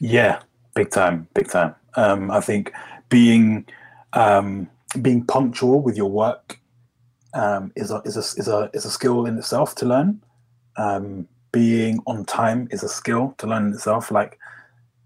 [0.00, 0.40] Yeah,
[0.74, 1.72] big time, big time.
[1.94, 2.72] Um, I think
[3.10, 3.66] being
[4.12, 4.68] um,
[5.00, 6.58] being punctual with your work
[7.32, 10.20] um, is a is a is a is a skill in itself to learn
[10.76, 14.10] Um, being on time is a skill to learn in itself.
[14.10, 14.38] Like,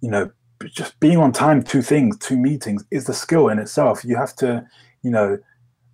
[0.04, 0.30] you know,
[0.66, 4.04] just being on time, two things, two meetings is the skill in itself.
[4.04, 4.62] You have to,
[5.02, 5.38] you know,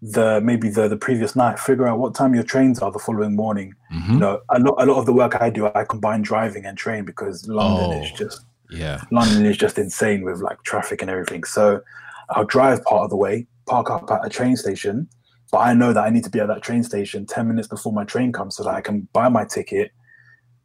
[0.03, 3.37] the maybe the the previous night figure out what time your trains are the following
[3.37, 4.15] morning mm-hmm.
[4.15, 6.79] you know a lot, a lot of the work i do i combine driving and
[6.79, 11.11] train because london oh, is just yeah london is just insane with like traffic and
[11.11, 11.83] everything so
[12.31, 15.07] i'll drive part of the way park up at a train station
[15.53, 17.93] but i know that i need to be at that train station 10 minutes before
[17.93, 19.93] my train comes so that i can buy my ticket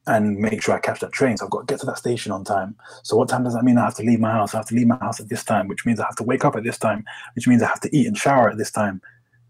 [0.07, 1.37] and make sure I catch that train.
[1.37, 2.75] So I've got to get to that station on time.
[3.03, 3.77] So what time does that mean?
[3.77, 4.53] I have to leave my house.
[4.53, 6.45] I have to leave my house at this time, which means I have to wake
[6.45, 7.03] up at this time,
[7.35, 9.01] which means I have to eat and shower at this time,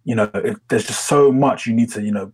[0.06, 2.32] you know, it, there's just so much you need to, you know,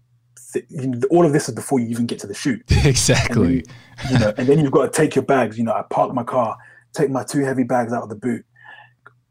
[0.54, 0.66] th-
[1.10, 2.62] all of this is before you even get to the shoot.
[2.86, 3.64] Exactly.
[4.04, 5.58] Then, you know, and then you've got to take your bags.
[5.58, 6.58] You know, I park my car,
[6.94, 8.46] take my two heavy bags out of the boot,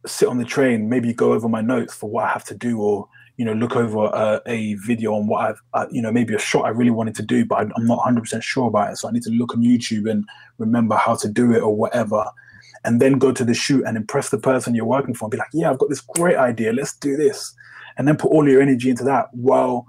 [0.07, 2.81] sit on the train, maybe go over my notes for what I have to do,
[2.81, 3.09] or
[3.40, 6.38] you know, look over a, a video on what I've, uh, you know, maybe a
[6.38, 8.98] shot I really wanted to do, but I'm not 100% sure about it.
[8.98, 10.26] So I need to look on YouTube and
[10.59, 12.22] remember how to do it or whatever.
[12.85, 15.38] And then go to the shoot and impress the person you're working for and be
[15.38, 16.74] like, yeah, I've got this great idea.
[16.74, 17.55] Let's do this
[17.96, 19.87] and then put all your energy into that while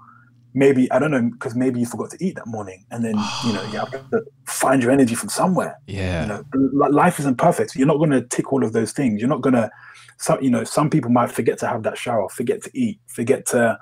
[0.54, 3.52] maybe I don't know because maybe you forgot to eat that morning, and then you
[3.52, 5.78] know you have to find your energy from somewhere.
[5.86, 7.76] Yeah, you know, life isn't perfect.
[7.76, 9.20] You're not going to tick all of those things.
[9.20, 9.70] You're not going to,
[10.18, 13.46] some you know, some people might forget to have that shower, forget to eat, forget
[13.46, 13.78] to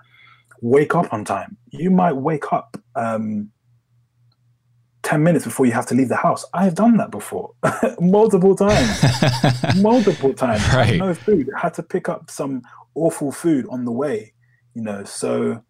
[0.60, 1.56] wake up on time.
[1.70, 3.50] You might wake up um,
[5.02, 6.44] ten minutes before you have to leave the house.
[6.54, 7.52] I've done that before,
[8.00, 9.02] multiple times,
[9.76, 10.62] multiple times.
[10.72, 10.98] Right.
[10.98, 11.48] No food.
[11.56, 12.62] Had to pick up some
[12.94, 14.34] awful food on the way,
[14.74, 15.04] you know.
[15.04, 15.62] So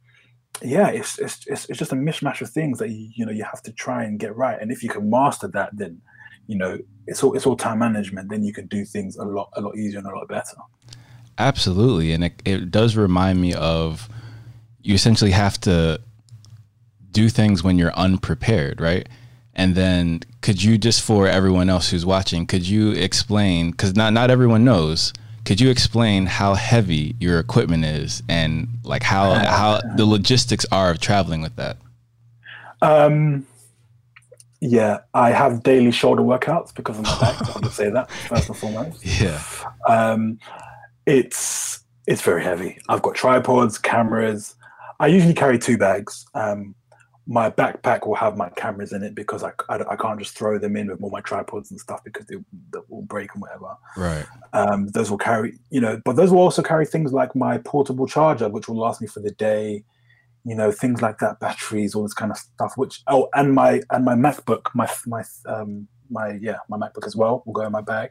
[0.62, 3.44] yeah, it's it's it's, it's just a mishmash of things that you, you know you
[3.44, 4.60] have to try and get right.
[4.60, 6.00] And if you can master that, then
[6.46, 8.30] you know it's all it's all time management.
[8.30, 10.56] Then you can do things a lot a lot easier and a lot better.
[11.38, 14.08] Absolutely, and it, it does remind me of
[14.82, 16.00] you essentially have to
[17.10, 19.08] do things when you're unprepared, right?
[19.54, 24.12] And then could you just for everyone else who's watching, could you explain cuz not
[24.12, 25.12] not everyone knows
[25.44, 30.90] could you explain how heavy your equipment is and like how how the logistics are
[30.90, 31.76] of traveling with that?
[32.82, 33.46] Um,
[34.60, 37.56] yeah, I have daily shoulder workouts because of my back.
[37.56, 39.04] I would say that first and foremost.
[39.04, 39.42] Yeah,
[39.88, 40.38] um,
[41.06, 42.78] it's it's very heavy.
[42.88, 44.54] I've got tripods, cameras.
[44.98, 46.26] I usually carry two bags.
[46.34, 46.74] Um,
[47.30, 50.58] my backpack will have my cameras in it because I, I, I, can't just throw
[50.58, 52.34] them in with all my tripods and stuff because they,
[52.72, 53.76] they will break and whatever.
[53.96, 54.26] Right.
[54.52, 58.08] Um, those will carry, you know, but those will also carry things like my portable
[58.08, 59.84] charger, which will last me for the day,
[60.44, 62.72] you know, things like that, batteries, all this kind of stuff.
[62.76, 67.14] Which oh, and my and my MacBook, my my um my yeah my MacBook as
[67.14, 68.10] well will go in my bag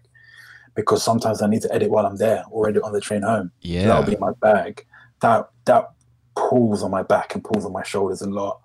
[0.75, 3.51] because sometimes I need to edit while I'm there or edit on the train home.
[3.63, 4.85] Yeah, that'll be in my bag.
[5.19, 5.91] That that
[6.37, 8.61] pulls on my back and pulls on my shoulders a lot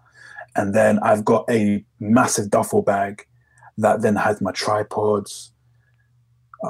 [0.56, 3.26] and then I've got a massive duffel bag
[3.78, 5.52] that then has my tripods.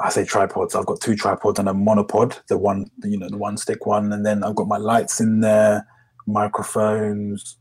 [0.03, 0.75] I say tripods.
[0.75, 4.11] I've got two tripods and a monopod, the one, you know, the one stick one,
[4.11, 5.87] and then I've got my lights in there,
[6.27, 7.57] microphones.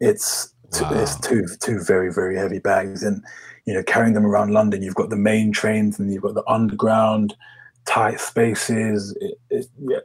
[0.00, 0.88] It's wow.
[0.90, 3.22] two, it's two two very very heavy bags, and
[3.66, 4.82] you know, carrying them around London.
[4.82, 7.36] You've got the main trains, and you've got the underground,
[7.84, 9.16] tight spaces.
[9.20, 9.98] It, it, yeah,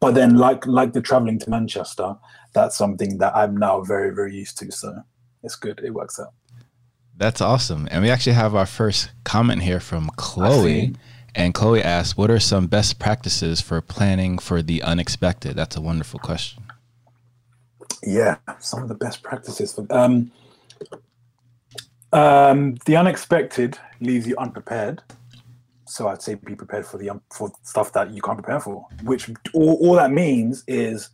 [0.00, 2.16] but then like like the traveling to Manchester,
[2.52, 4.70] that's something that I'm now very, very used to.
[4.70, 5.02] So
[5.42, 5.80] it's good.
[5.82, 6.32] It works out.
[7.16, 7.88] That's awesome.
[7.90, 10.94] And we actually have our first comment here from Chloe.
[11.34, 15.56] And Chloe asks, What are some best practices for planning for the unexpected?
[15.56, 16.62] That's a wonderful question.
[18.04, 20.30] Yeah, some of the best practices for um,
[22.12, 25.02] um, the unexpected leaves you unprepared.
[25.88, 28.86] So I'd say be prepared for the for stuff that you can't prepare for.
[29.02, 31.10] Which all, all that means is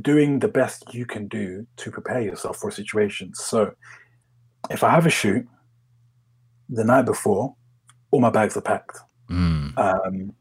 [0.00, 3.34] doing the best you can do to prepare yourself for a situation.
[3.34, 3.74] So
[4.70, 5.46] if I have a shoot
[6.68, 7.54] the night before,
[8.10, 8.98] all my bags are packed.
[9.30, 9.76] Mm.
[9.76, 10.34] Um,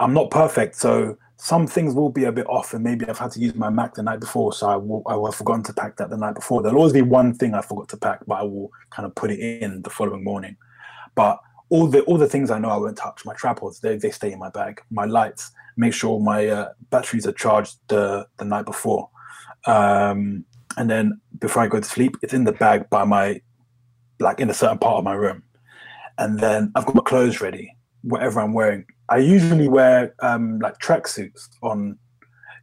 [0.00, 3.30] I'm not perfect, so some things will be a bit off, and maybe I've had
[3.32, 5.72] to use my Mac the night before, so I will, I will have forgotten to
[5.72, 6.62] pack that the night before.
[6.62, 9.30] There'll always be one thing I forgot to pack, but I will kind of put
[9.30, 10.56] it in the following morning.
[11.14, 11.38] But
[11.70, 13.24] all the all the things I know I won't touch.
[13.24, 14.80] My tripods, they, they stay in my bag.
[14.90, 19.08] My lights, make sure my uh, batteries are charged the the night before,
[19.66, 20.44] um,
[20.76, 23.40] and then before I go to sleep, it's in the bag by my
[24.20, 25.42] like in a certain part of my room,
[26.18, 28.84] and then I've got my clothes ready, whatever I'm wearing.
[29.10, 31.98] I usually wear um, like tracksuits on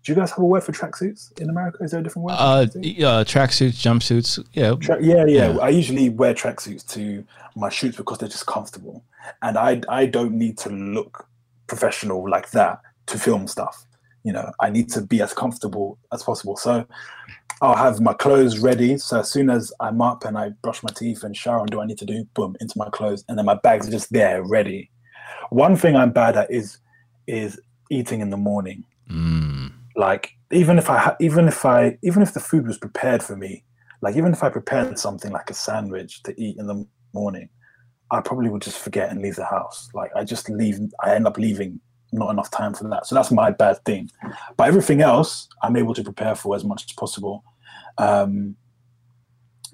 [0.05, 1.83] do you guys have a word for tracksuits in America?
[1.83, 2.35] Is there a different word?
[2.37, 4.45] Uh, yeah, tracksuits, jumpsuits.
[4.53, 4.75] Yeah.
[4.75, 5.57] Tra- yeah, yeah, yeah.
[5.57, 9.03] I usually wear tracksuits to my shoots because they're just comfortable,
[9.41, 11.27] and I I don't need to look
[11.65, 13.83] professional like that to film stuff.
[14.23, 16.55] You know, I need to be as comfortable as possible.
[16.55, 16.85] So,
[17.63, 18.99] I'll have my clothes ready.
[18.99, 21.77] So as soon as I'm up and I brush my teeth and shower and do
[21.77, 24.13] what I need to do, boom, into my clothes, and then my bags are just
[24.13, 24.91] there, ready.
[25.49, 26.77] One thing I'm bad at is
[27.25, 28.83] is eating in the morning.
[29.09, 29.54] Mm.
[29.95, 33.35] Like even if I ha- even if I even if the food was prepared for
[33.35, 33.63] me,
[34.01, 37.49] like even if I prepared something like a sandwich to eat in the morning,
[38.11, 39.89] I probably would just forget and leave the house.
[39.93, 40.79] Like I just leave.
[41.03, 41.79] I end up leaving
[42.11, 43.05] not enough time for that.
[43.05, 44.09] So that's my bad thing.
[44.57, 47.43] But everything else, I'm able to prepare for as much as possible.
[47.97, 48.55] Um,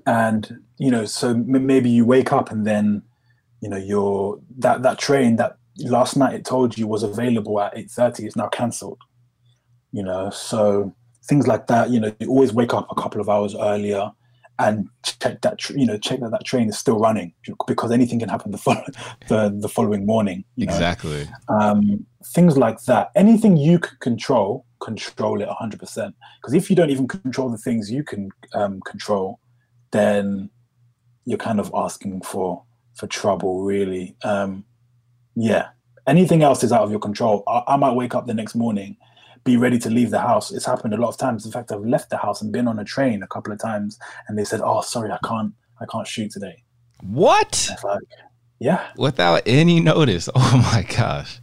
[0.05, 3.03] and you know, so m- maybe you wake up and then,
[3.61, 7.77] you know, your that that train that last night it told you was available at
[7.77, 8.99] eight thirty is now cancelled.
[9.91, 10.93] You know, so
[11.25, 11.89] things like that.
[11.89, 14.11] You know, you always wake up a couple of hours earlier
[14.59, 17.33] and check that you know check that that train is still running
[17.67, 18.83] because anything can happen the fo-
[19.27, 20.43] the, the following morning.
[20.57, 21.27] exactly.
[21.49, 23.11] Um, things like that.
[23.15, 26.13] Anything you can control, control it 100%.
[26.41, 29.39] Because if you don't even control the things you can um, control,
[29.91, 30.49] then
[31.25, 32.63] you're kind of asking for
[32.95, 34.15] for trouble, really.
[34.23, 34.65] Um,
[35.35, 35.69] yeah.
[36.07, 37.43] Anything else is out of your control.
[37.47, 38.97] I, I might wake up the next morning
[39.43, 40.51] be ready to leave the house.
[40.51, 41.45] It's happened a lot of times.
[41.45, 43.97] In fact, I've left the house and been on a train a couple of times,
[44.27, 46.63] and they said, "Oh, sorry, I can't, I can't shoot today."
[47.01, 47.69] What?
[47.83, 47.99] Like,
[48.59, 48.89] yeah.
[48.97, 50.29] Without any notice.
[50.35, 51.39] Oh my gosh.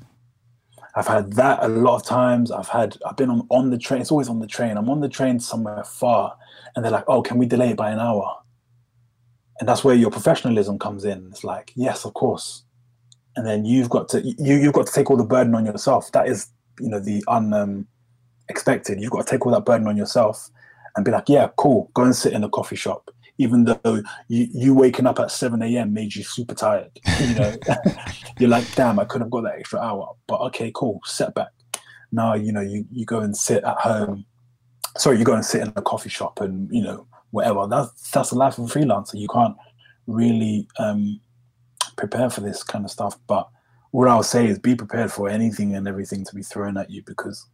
[0.94, 2.50] I've had that a lot of times.
[2.50, 4.00] I've had I've been on, on the train.
[4.00, 4.76] It's always on the train.
[4.76, 6.36] I'm on the train somewhere far,
[6.74, 8.38] and they're like, "Oh, can we delay it by an hour?"
[9.60, 11.28] And that's where your professionalism comes in.
[11.30, 12.64] It's like, yes, of course.
[13.36, 16.10] And then you've got to you you've got to take all the burden on yourself.
[16.12, 16.48] That is
[16.80, 18.96] you know the unexpected.
[18.96, 20.50] Um, You've got to take all that burden on yourself
[20.96, 24.48] and be like, yeah, cool, go and sit in a coffee shop, even though you,
[24.52, 25.92] you waking up at 7 a.m.
[25.92, 26.90] made you super tired.
[27.20, 27.54] You know,
[28.38, 30.14] you're like, damn, I could have got that extra hour.
[30.26, 31.48] But okay, cool, setback.
[32.10, 34.24] Now, you know, you, you go and sit at home.
[34.96, 37.66] Sorry, you go and sit in a coffee shop and, you know, whatever.
[37.66, 39.14] That's that's the life of a freelancer.
[39.14, 39.56] You can't
[40.06, 41.20] really um,
[41.96, 43.18] prepare for this kind of stuff.
[43.26, 43.48] But
[43.90, 47.02] what I'll say is be prepared for anything and everything to be thrown at you
[47.06, 47.46] because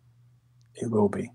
[0.75, 1.31] it will be.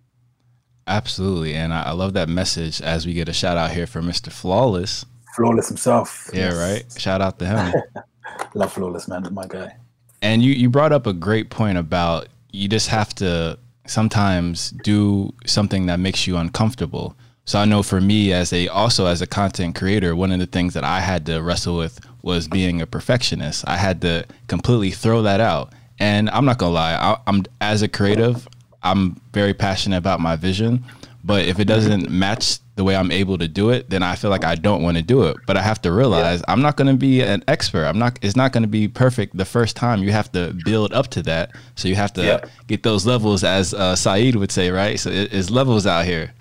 [0.88, 1.53] Absolutely.
[1.53, 4.31] And I, love that message as we get a shout out here for Mr.
[4.31, 5.05] Flawless.
[5.35, 6.29] Flawless himself.
[6.33, 6.55] Yeah, yes.
[6.55, 6.99] right.
[6.99, 7.73] Shout out to him.
[8.55, 9.27] love Flawless, man.
[9.31, 9.75] My guy.
[10.21, 15.33] And you, you brought up a great point about you just have to sometimes do
[15.45, 17.15] something that makes you uncomfortable.
[17.45, 20.45] So I know for me as a also as a content creator, one of the
[20.45, 23.63] things that I had to wrestle with was being a perfectionist.
[23.67, 25.73] I had to completely throw that out.
[25.99, 28.47] And I'm not gonna lie, I, I'm as a creative,
[28.84, 30.84] I'm very passionate about my vision.
[31.23, 34.29] But if it doesn't match the way I'm able to do it, then I feel
[34.29, 35.36] like I don't want to do it.
[35.45, 36.45] But I have to realize yeah.
[36.51, 37.86] I'm not going to be an expert.
[37.86, 38.17] I'm not.
[38.21, 40.01] It's not going to be perfect the first time.
[40.01, 41.51] You have to build up to that.
[41.75, 42.45] So you have to yeah.
[42.67, 44.97] get those levels, as uh, Saeed would say, right?
[44.97, 46.34] So it, it's levels out here.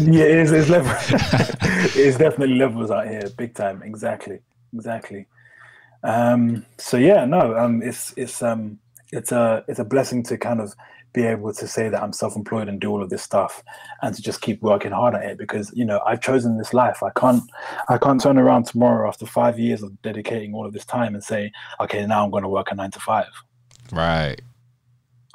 [0.00, 0.52] yeah, it is.
[0.52, 0.96] It's levels.
[1.96, 3.82] it's definitely levels out here, big time.
[3.82, 4.40] Exactly.
[4.76, 5.26] Exactly.
[6.02, 8.78] Um, so yeah, no, um, it's it's um,
[9.12, 10.74] it's a it's a blessing to kind of
[11.12, 13.64] be able to say that I'm self-employed and do all of this stuff
[14.02, 17.02] and to just keep working hard at it because you know I've chosen this life.
[17.02, 17.42] I can't
[17.88, 21.24] I can't turn around tomorrow after five years of dedicating all of this time and
[21.24, 23.30] say, okay, now I'm going to work a nine to five.
[23.90, 24.40] Right.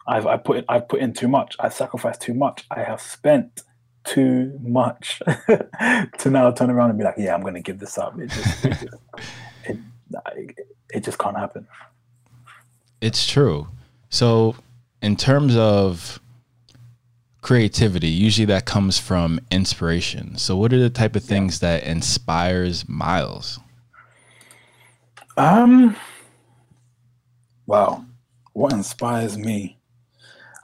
[0.07, 1.55] I've I put in, I've put in too much.
[1.59, 2.65] I've sacrificed too much.
[2.69, 3.63] I have spent
[4.03, 7.97] too much to now turn around and be like, yeah, I'm going to give this
[7.97, 8.19] up.
[8.19, 8.85] It just, it, just
[10.35, 11.67] it, it just can't happen.
[12.99, 13.67] It's true.
[14.09, 14.55] So
[15.01, 16.19] in terms of
[17.41, 20.37] creativity, usually that comes from inspiration.
[20.37, 23.59] So what are the type of things that inspires Miles?
[25.37, 25.95] Um
[27.65, 28.05] wow.
[28.53, 29.77] What inspires me?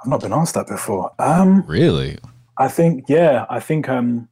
[0.01, 1.11] I've not been asked that before.
[1.17, 2.17] Um Really?
[2.59, 4.29] I think yeah, I think um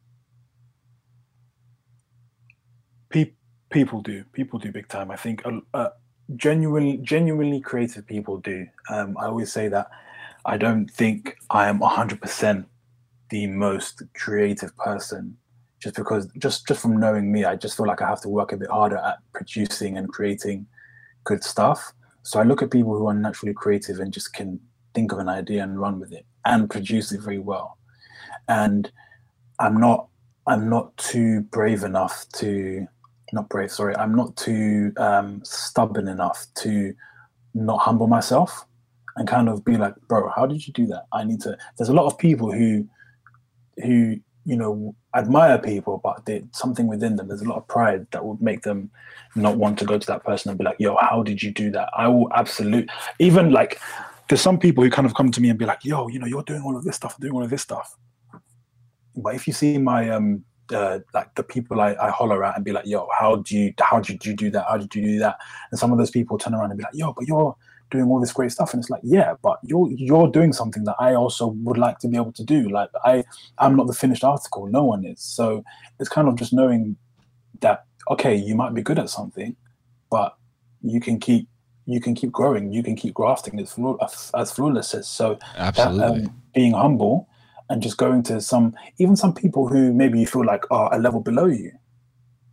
[3.10, 3.34] pe-
[3.70, 4.24] people do.
[4.34, 5.12] People do big time.
[5.12, 5.90] I think uh, uh
[6.36, 8.68] genuinely genuinely creative people do.
[8.90, 9.88] Um, I always say that
[10.46, 12.66] I don't think I am 100%
[13.30, 15.38] the most creative person
[15.82, 18.52] just because just just from knowing me I just feel like I have to work
[18.52, 20.68] a bit harder at producing and creating
[21.26, 21.94] good stuff.
[22.24, 24.60] So I look at people who are naturally creative and just can
[24.96, 27.78] think of an idea and run with it and produce it very well.
[28.48, 28.92] And
[29.60, 30.08] I'm not
[30.48, 32.88] I'm not too brave enough to
[33.34, 36.94] not brave, sorry, I'm not too um, stubborn enough to
[37.54, 38.66] not humble myself
[39.16, 41.06] and kind of be like, bro, how did you do that?
[41.14, 41.58] I need to.
[41.78, 42.88] There's a lot of people who,
[43.84, 48.06] who you know, admire people, but they, something within them, there's a lot of pride
[48.12, 48.92] that would make them
[49.36, 51.72] not want to go to that person and be like, yo, how did you do
[51.72, 51.90] that?
[51.98, 52.88] I will absolutely,
[53.20, 53.80] even like,
[54.30, 56.28] there's some people who kind of come to me and be like, yo, you know,
[56.28, 57.96] you're doing all of this stuff, doing all of this stuff.
[59.16, 60.44] But if you see my um
[60.74, 63.74] uh, like the people I, I holler at and be like, yo, how do you
[63.80, 64.66] how did you do that?
[64.68, 65.38] How did you do that?
[65.72, 67.56] And some of those people turn around and be like, yo, but you're
[67.92, 68.74] doing all this great stuff.
[68.74, 72.08] And it's like, yeah, but you're you're doing something that I also would like to
[72.08, 72.70] be able to do.
[72.70, 73.24] Like I
[73.60, 74.66] I'm not the finished article.
[74.68, 75.22] No one is.
[75.22, 75.64] So
[76.00, 76.98] it's kind of just knowing
[77.62, 79.56] that okay, you might be good at something,
[80.10, 80.36] but
[80.82, 81.48] you can keep
[81.86, 82.72] you can keep growing.
[82.72, 83.78] You can keep grafting as,
[84.36, 85.38] as flawless as so.
[85.56, 86.22] Absolutely.
[86.22, 87.28] That, um, being humble
[87.70, 91.00] and just going to some even some people who maybe you feel like are a
[91.00, 91.72] level below you.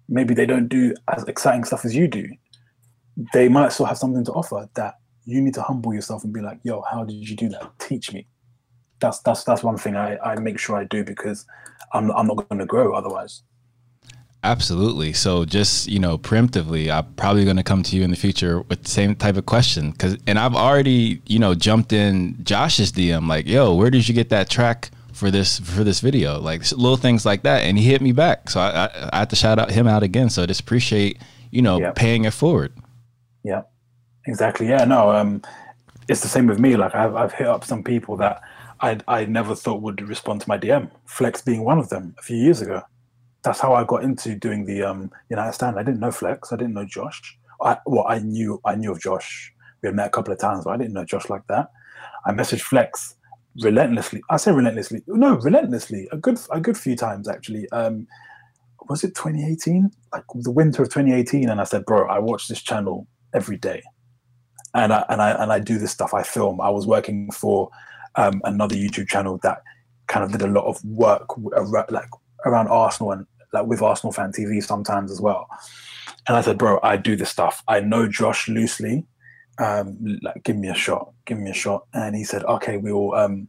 [0.08, 2.28] Maybe they don't do as exciting stuff as you do.
[3.32, 4.94] They might still have something to offer that
[5.24, 7.70] you need to humble yourself and be like yo how did you do that?
[7.78, 8.26] Teach me.
[9.00, 11.44] That's that's that's one thing i i make sure i do because
[11.92, 13.42] i'm, I'm not going to grow otherwise.
[14.44, 15.12] Absolutely.
[15.12, 18.62] So just, you know, preemptively, I'm probably going to come to you in the future
[18.62, 22.90] with the same type of question cuz and I've already, you know, jumped in Josh's
[22.90, 24.90] DM like, "Yo, where did you get that track
[25.22, 28.50] for this for this video, like little things like that, and he hit me back.
[28.50, 30.28] So I, I, I have to shout out him out again.
[30.28, 31.18] So I just appreciate
[31.52, 31.94] you know yep.
[31.94, 32.72] paying it forward.
[33.44, 33.62] Yeah,
[34.26, 34.68] exactly.
[34.68, 35.40] Yeah, no, um,
[36.08, 36.76] it's the same with me.
[36.76, 38.42] Like I've I've hit up some people that
[38.80, 40.90] I I never thought would respond to my DM.
[41.06, 42.82] Flex being one of them a few years ago.
[43.44, 45.78] That's how I got into doing the um United Stand.
[45.78, 46.52] I didn't know Flex.
[46.52, 47.38] I didn't know Josh.
[47.62, 49.54] I well, I knew I knew of Josh.
[49.82, 51.70] We had met a couple of times, but I didn't know Josh like that.
[52.26, 53.14] I messaged Flex
[53.60, 54.22] relentlessly.
[54.30, 55.02] I say relentlessly.
[55.06, 56.08] No, relentlessly.
[56.12, 57.68] A good a good few times actually.
[57.70, 58.06] Um,
[58.88, 59.90] was it 2018?
[60.12, 63.82] Like the winter of 2018, and I said, bro, I watch this channel every day,
[64.74, 66.14] and I and I and I do this stuff.
[66.14, 66.60] I film.
[66.60, 67.70] I was working for
[68.16, 69.62] um, another YouTube channel that
[70.08, 72.08] kind of did a lot of work around, like
[72.44, 75.46] around Arsenal and like with Arsenal fan TV sometimes as well.
[76.28, 77.62] And I said, bro, I do this stuff.
[77.68, 79.06] I know Josh loosely
[79.58, 81.86] um, like, give me a shot, give me a shot.
[81.94, 83.48] And he said, okay, we will, um,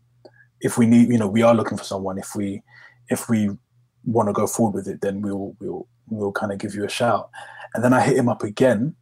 [0.62, 2.18] if we need, you know, we are looking for someone.
[2.18, 2.62] If we,
[3.10, 3.50] if we
[4.06, 6.90] want to go forward with it, then we'll, we'll, we'll kind of give you a
[6.90, 7.30] shout.
[7.74, 8.96] And then I hit him up again,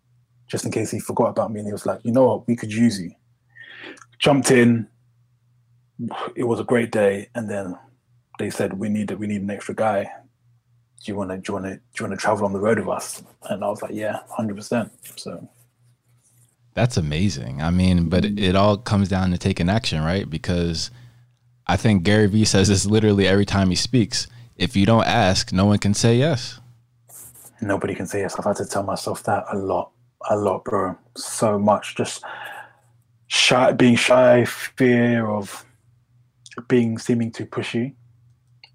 [0.47, 1.59] just in case he forgot about me.
[1.59, 3.11] And he was like, you know what, we could use you.
[4.19, 4.87] Jumped in.
[6.35, 7.29] It was a great day.
[7.35, 7.77] And then
[8.39, 10.03] they said, we need, we need an extra guy.
[11.03, 12.59] Do you want to, do you want to, do you want to travel on the
[12.59, 13.23] road with us?
[13.49, 14.91] And I was like, yeah, hundred percent.
[15.15, 15.49] So
[16.73, 17.61] that's amazing.
[17.61, 20.29] I mean, but it, it all comes down to taking action, right?
[20.29, 20.91] Because
[21.67, 24.27] I think Gary Vee says this literally every time he speaks.
[24.57, 26.59] If you don't ask, no one can say yes.
[27.61, 28.35] Nobody can say yes.
[28.37, 29.91] I've had to tell myself that a lot,
[30.29, 30.97] a lot, bro.
[31.15, 31.95] So much.
[31.95, 32.23] Just
[33.27, 35.65] shy, being shy, fear of
[36.67, 37.95] being seeming too pushy.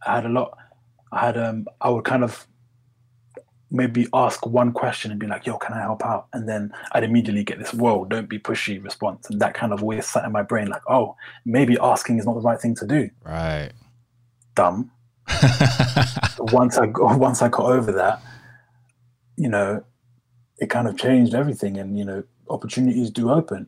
[0.06, 0.56] I had a lot.
[1.12, 1.66] I had um.
[1.80, 2.46] I would kind of
[3.70, 6.28] maybe ask one question and be like, yo, can I help out?
[6.32, 9.28] And then I'd immediately get this, whoa, don't be pushy response.
[9.28, 12.34] And that kind of always sat in my brain like, oh, maybe asking is not
[12.34, 13.10] the right thing to do.
[13.24, 13.72] Right.
[14.54, 14.90] Dumb.
[16.38, 18.22] once I once I got over that,
[19.36, 19.84] you know,
[20.58, 21.76] it kind of changed everything.
[21.78, 23.66] And, you know, opportunities do open.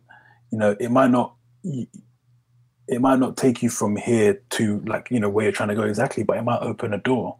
[0.53, 1.35] You know, it might not
[1.65, 5.75] it might not take you from here to like, you know, where you're trying to
[5.75, 7.37] go exactly, but it might open a door.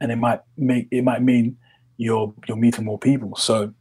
[0.00, 1.56] And it might make it might mean
[1.96, 3.36] you're you're meeting more people.
[3.36, 3.72] So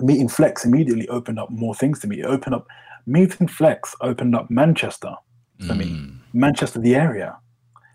[0.00, 2.20] meeting Flex immediately opened up more things to me.
[2.20, 2.66] It opened up
[3.06, 5.14] meeting Flex opened up Manchester
[5.60, 5.78] for mm.
[5.78, 7.36] me, Manchester the area,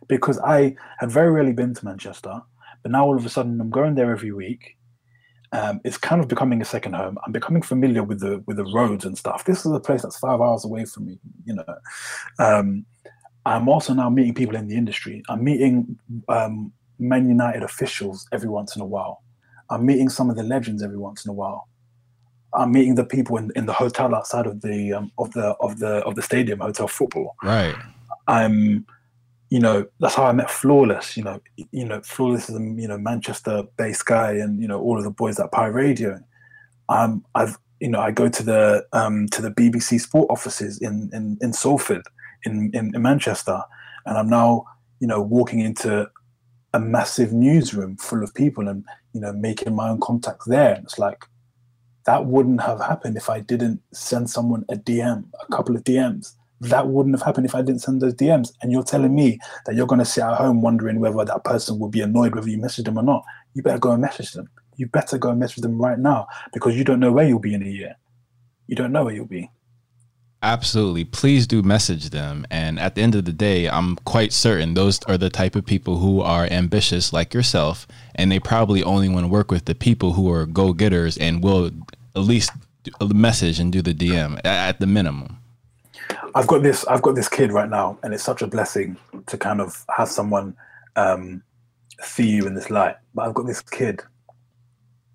[0.07, 2.41] because I had very rarely been to Manchester,
[2.81, 4.77] but now all of a sudden I'm going there every week.
[5.53, 7.19] Um, it's kind of becoming a second home.
[7.23, 9.45] I'm becoming familiar with the with the roads and stuff.
[9.45, 11.19] This is a place that's five hours away from me.
[11.45, 11.75] You know,
[12.39, 12.85] um,
[13.45, 15.21] I'm also now meeting people in the industry.
[15.29, 16.73] I'm meeting um,
[17.03, 19.21] Man United officials every once in a while.
[19.69, 21.67] I'm meeting some of the legends every once in a while.
[22.53, 25.79] I'm meeting the people in, in the hotel outside of the um, of the of
[25.79, 27.35] the of the stadium, hotel football.
[27.43, 27.75] Right.
[28.27, 28.85] I'm,
[29.49, 31.17] you know, that's how I met Flawless.
[31.17, 31.41] You know,
[31.71, 35.11] you know, Flawless is a you know Manchester-based guy, and you know all of the
[35.11, 36.19] boys at Pi Radio.
[36.89, 41.09] Um, I've you know I go to the um to the BBC Sport offices in
[41.11, 42.03] in in Salford
[42.45, 43.61] in, in in Manchester,
[44.05, 44.65] and I'm now
[44.99, 46.07] you know walking into
[46.73, 50.73] a massive newsroom full of people and you know making my own contacts there.
[50.73, 51.25] And it's like
[52.05, 56.33] that wouldn't have happened if i didn't send someone a dm a couple of dms
[56.59, 59.75] that wouldn't have happened if i didn't send those dms and you're telling me that
[59.75, 62.57] you're going to sit at home wondering whether that person will be annoyed whether you
[62.57, 63.23] message them or not.
[63.53, 64.49] You better go and message them.
[64.77, 67.53] You better go and message them right now because you don't know where you'll be
[67.53, 67.95] in a year.
[68.67, 69.49] You don't know where you'll be
[70.43, 71.05] Absolutely.
[71.05, 72.45] Please do message them.
[72.51, 75.65] And at the end of the day, I'm quite certain those are the type of
[75.65, 77.87] people who are ambitious like yourself.
[78.15, 81.41] And they probably only want to work with the people who are go getters and
[81.41, 81.71] will
[82.13, 82.51] at least
[83.01, 85.37] message and do the DM at the minimum.
[86.35, 86.85] I've got this.
[86.87, 90.09] I've got this kid right now, and it's such a blessing to kind of have
[90.09, 90.57] someone
[90.97, 91.41] um,
[92.01, 92.97] see you in this light.
[93.15, 94.01] But I've got this kid.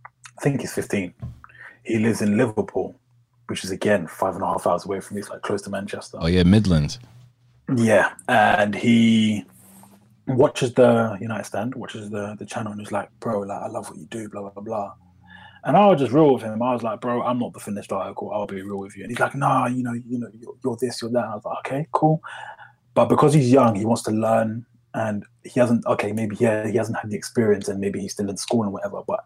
[0.05, 1.12] I think he's 15.
[1.85, 2.95] He lives in Liverpool,
[3.49, 5.20] which is again five and a half hours away from me.
[5.20, 6.18] It's like close to Manchester.
[6.20, 6.99] Oh yeah, Midlands.
[7.76, 9.44] Yeah, and he
[10.26, 13.88] watches the United Stand, watches the the channel, and he's like, "Bro, like I love
[13.88, 14.92] what you do, blah blah blah."
[15.64, 16.62] And I was just real with him.
[16.62, 18.30] I was like, "Bro, I'm not the finished article.
[18.32, 20.76] I'll be real with you." And he's like, "Nah, you know, you know, you're, you're
[20.80, 22.22] this, you're that." And I was like, "Okay, cool."
[22.94, 25.86] But because he's young, he wants to learn, and he hasn't.
[25.86, 28.72] Okay, maybe yeah, he hasn't had the experience, and maybe he's still in school and
[28.72, 29.03] whatever.
[29.07, 29.24] But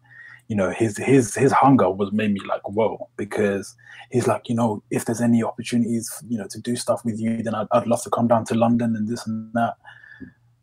[0.49, 3.74] you know, his his his hunger was made me like, whoa, because
[4.11, 7.43] he's like, you know, if there's any opportunities, you know, to do stuff with you,
[7.43, 9.74] then I'd, I'd love to come down to London and this and that.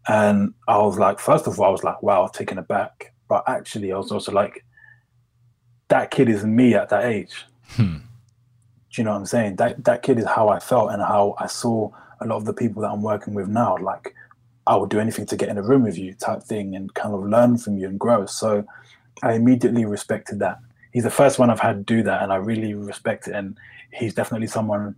[0.07, 3.13] And I was like, first of all, I was like, wow, taken aback.
[3.27, 4.65] But actually, I was also like,
[5.89, 7.45] that kid is me at that age.
[7.69, 7.97] Hmm.
[7.97, 9.57] Do you know what I'm saying?
[9.57, 12.53] That that kid is how I felt and how I saw a lot of the
[12.53, 13.77] people that I'm working with now.
[13.77, 14.15] Like,
[14.65, 17.13] I would do anything to get in a room with you, type thing, and kind
[17.13, 18.25] of learn from you and grow.
[18.25, 18.65] So,
[19.23, 20.59] I immediately respected that.
[20.91, 23.35] He's the first one I've had do that, and I really respect it.
[23.35, 23.57] And
[23.93, 24.95] he's definitely someone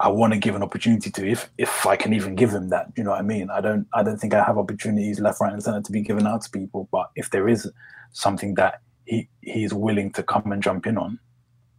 [0.00, 2.92] I want to give an opportunity to, if if I can even give him that.
[2.96, 3.50] You know what I mean?
[3.50, 6.26] I don't I don't think I have opportunities left, right, and center to be given
[6.26, 6.88] out to people.
[6.90, 7.70] But if there is
[8.12, 11.18] something that he he's willing to come and jump in on,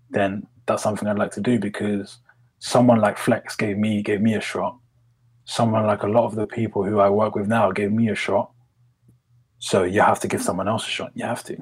[0.09, 2.19] then that's something I'd like to do because
[2.59, 4.77] someone like Flex gave me gave me a shot.
[5.45, 8.15] Someone like a lot of the people who I work with now gave me a
[8.15, 8.51] shot.
[9.65, 11.11] So you have to give someone else a shot.
[11.15, 11.57] You have to.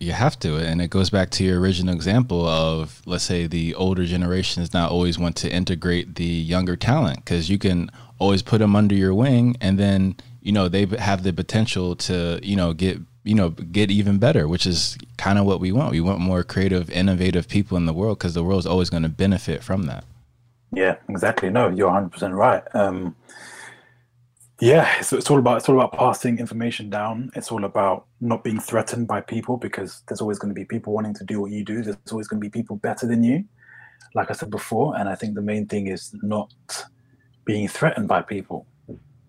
[0.00, 3.72] You have to, and it goes back to your original example of, let's say, the
[3.76, 7.88] older generation is not always want to integrate the younger talent because you can
[8.18, 12.40] always put them under your wing, and then you know they have the potential to
[12.42, 15.92] you know get you know get even better, which is kind of what we want.
[15.92, 19.08] We want more creative, innovative people in the world because the world's always going to
[19.08, 20.02] benefit from that.
[20.72, 21.48] Yeah, exactly.
[21.48, 22.64] No, you're 100 percent right.
[22.74, 23.14] Um,
[24.60, 27.30] yeah, it's, it's all about it's all about passing information down.
[27.36, 30.92] It's all about not being threatened by people because there's always going to be people
[30.92, 31.82] wanting to do what you do.
[31.82, 33.44] There's always going to be people better than you,
[34.14, 34.96] like I said before.
[34.96, 36.52] And I think the main thing is not
[37.44, 38.66] being threatened by people,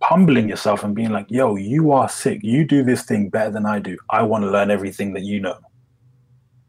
[0.02, 2.40] humbling yourself and being like, "Yo, you are sick.
[2.42, 3.98] You do this thing better than I do.
[4.10, 5.60] I want to learn everything that you know."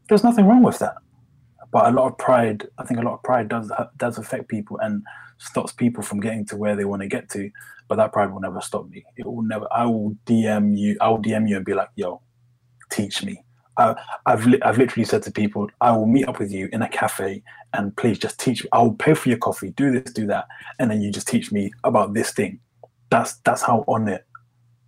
[0.07, 0.97] There's nothing wrong with that,
[1.71, 2.67] but a lot of pride.
[2.77, 5.03] I think a lot of pride does does affect people and
[5.37, 7.49] stops people from getting to where they want to get to
[7.91, 9.03] but that pride will never stop me.
[9.17, 9.67] It will never.
[9.69, 10.95] I will DM you.
[11.01, 12.21] I will DM you and be like, "Yo,
[12.89, 13.43] teach me."
[13.75, 16.83] I, I've li- I've literally said to people, "I will meet up with you in
[16.83, 17.43] a cafe
[17.73, 18.69] and please just teach me.
[18.71, 19.71] I will pay for your coffee.
[19.71, 20.45] Do this, do that,
[20.79, 22.61] and then you just teach me about this thing."
[23.09, 24.25] That's that's how on it,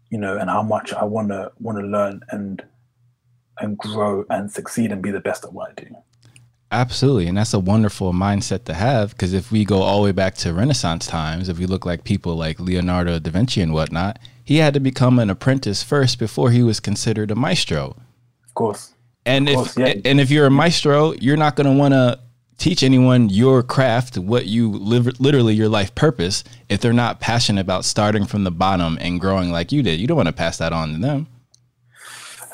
[0.09, 2.63] you know, and how much I wanna wanna learn and
[3.59, 5.87] and grow and succeed and be the best at what I do.
[6.73, 7.27] Absolutely.
[7.27, 10.33] And that's a wonderful mindset to have because if we go all the way back
[10.37, 14.57] to Renaissance times, if we look like people like Leonardo da Vinci and whatnot, he
[14.57, 17.95] had to become an apprentice first before he was considered a maestro.
[18.47, 18.93] Of course.
[19.23, 20.01] And of if course, yeah.
[20.03, 22.19] and if you're a maestro, you're not going to want to
[22.57, 27.61] teach anyone your craft, what you live literally your life purpose, if they're not passionate
[27.61, 29.99] about starting from the bottom and growing like you did.
[29.99, 31.27] You don't want to pass that on to them.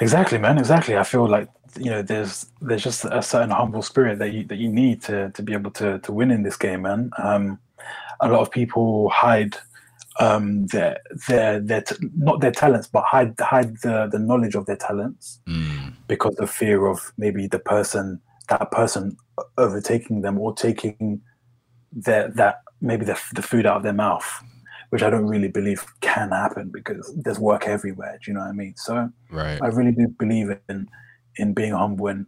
[0.01, 0.57] Exactly, man.
[0.57, 0.97] Exactly.
[0.97, 1.47] I feel like
[1.77, 5.29] you know there's there's just a certain humble spirit that you that you need to
[5.31, 7.59] to be able to to win in this game man um,
[8.21, 9.55] a lot of people hide
[10.19, 10.97] um, their
[11.27, 15.39] their their t- not their talents but hide hide the the knowledge of their talents
[15.47, 15.93] mm.
[16.07, 19.15] because of fear of maybe the person that person
[19.57, 21.21] overtaking them or taking
[21.91, 24.43] their that maybe the, the food out of their mouth
[24.89, 28.17] which I don't really believe can happen because there's work everywhere.
[28.23, 28.75] Do you know what I mean?
[28.75, 29.61] So right.
[29.61, 30.89] I really do believe in
[31.37, 32.25] in being humble and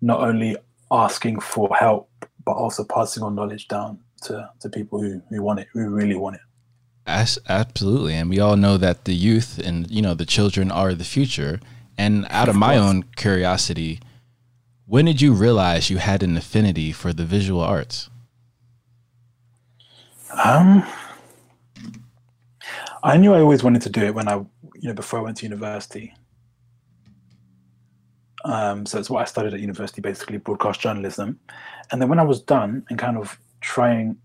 [0.00, 0.56] not only
[0.90, 2.08] asking for help,
[2.44, 6.14] but also passing on knowledge down to, to people who, who want it, who really
[6.14, 6.42] want it.
[7.06, 8.14] As, absolutely.
[8.14, 11.60] And we all know that the youth and, you know, the children are the future.
[11.98, 14.00] And out of, of my own curiosity,
[14.86, 18.10] when did you realize you had an affinity for the visual arts?
[20.44, 20.84] Um,
[23.02, 25.38] I knew I always wanted to do it when I, you know, before I went
[25.38, 26.14] to university.
[28.46, 31.40] Um, so it's what I studied at university, basically broadcast journalism.
[31.90, 34.18] And then when I was done and kind of trying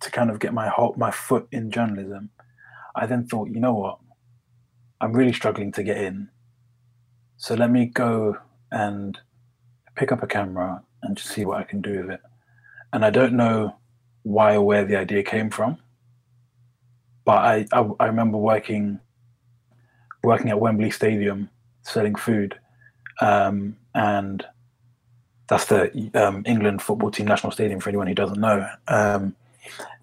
[0.00, 2.30] to kind of get my whole, my foot in journalism,
[2.94, 3.98] I then thought, you know what,
[5.02, 6.28] I'm really struggling to get in.
[7.36, 8.38] So let me go
[8.72, 9.18] and
[9.94, 12.20] pick up a camera and just see what I can do with it.
[12.94, 13.76] And I don't know
[14.22, 15.76] why or where the idea came from,
[17.26, 19.00] but I, I, I remember working
[20.24, 21.50] working at Wembley Stadium
[21.82, 22.58] selling food
[23.20, 24.44] um, and
[25.48, 28.68] that's the um, England football team national stadium for anyone who doesn't know.
[28.88, 29.34] Um,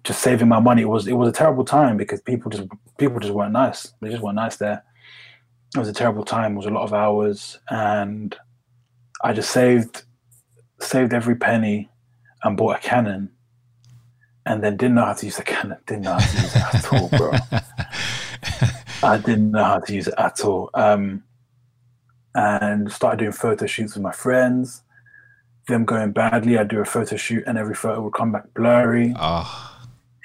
[0.02, 0.82] just saving my money.
[0.82, 3.92] It was it was a terrible time because people just people just weren't nice.
[4.00, 4.84] They just weren't nice there.
[5.74, 6.52] It was a terrible time.
[6.52, 8.36] It was a lot of hours, and
[9.22, 10.04] I just saved
[10.80, 11.90] saved every penny
[12.42, 13.30] and bought a Canon,
[14.46, 15.78] and then didn't know how to use the Canon.
[15.86, 17.32] Didn't know how to use it at all, bro.
[19.02, 20.70] I didn't know how to use it at all.
[20.74, 21.22] Um,
[22.34, 24.82] and started doing photo shoots with my friends.
[25.68, 29.14] Them going badly, I'd do a photo shoot, and every photo would come back blurry.
[29.18, 29.70] Oh.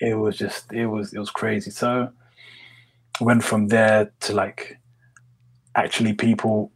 [0.01, 1.71] It was just, it was, it was crazy.
[1.71, 2.11] So,
[3.21, 4.77] went from there to like
[5.75, 6.71] actually people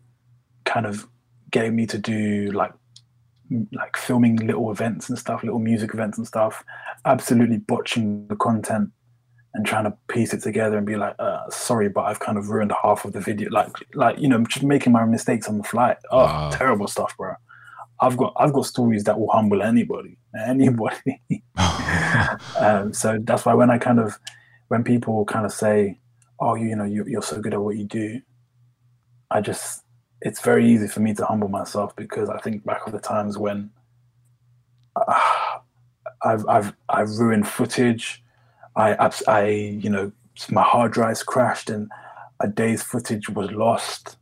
[0.66, 1.08] kind of
[1.52, 2.74] getting me to do like
[3.74, 6.64] like filming little events and stuff, little music events and stuff,
[7.06, 8.90] absolutely botching the content
[9.54, 12.50] and trying to piece it together and be like, uh, sorry, but I've kind of
[12.50, 13.50] ruined half of the video.
[13.52, 15.96] Like, like you know, just making my mistakes on the fly.
[16.12, 16.50] Oh, wow.
[16.52, 17.34] terrible stuff, bro.
[18.02, 21.22] I've got I've got stories that will humble anybody, anybody.
[22.60, 24.20] um, so that's why when I kind of
[24.70, 26.00] when people kind of say,
[26.40, 28.22] "Oh, you, you know, you, you're so good at what you do,"
[29.30, 29.84] I just
[30.22, 33.38] it's very easy for me to humble myself because I think back of the times
[33.38, 33.70] when
[34.96, 35.60] uh,
[36.24, 38.23] I've I've I've ruined footage.
[38.76, 40.12] I I you know
[40.50, 41.92] my hard drives crashed and
[42.40, 44.18] a day's footage was lost.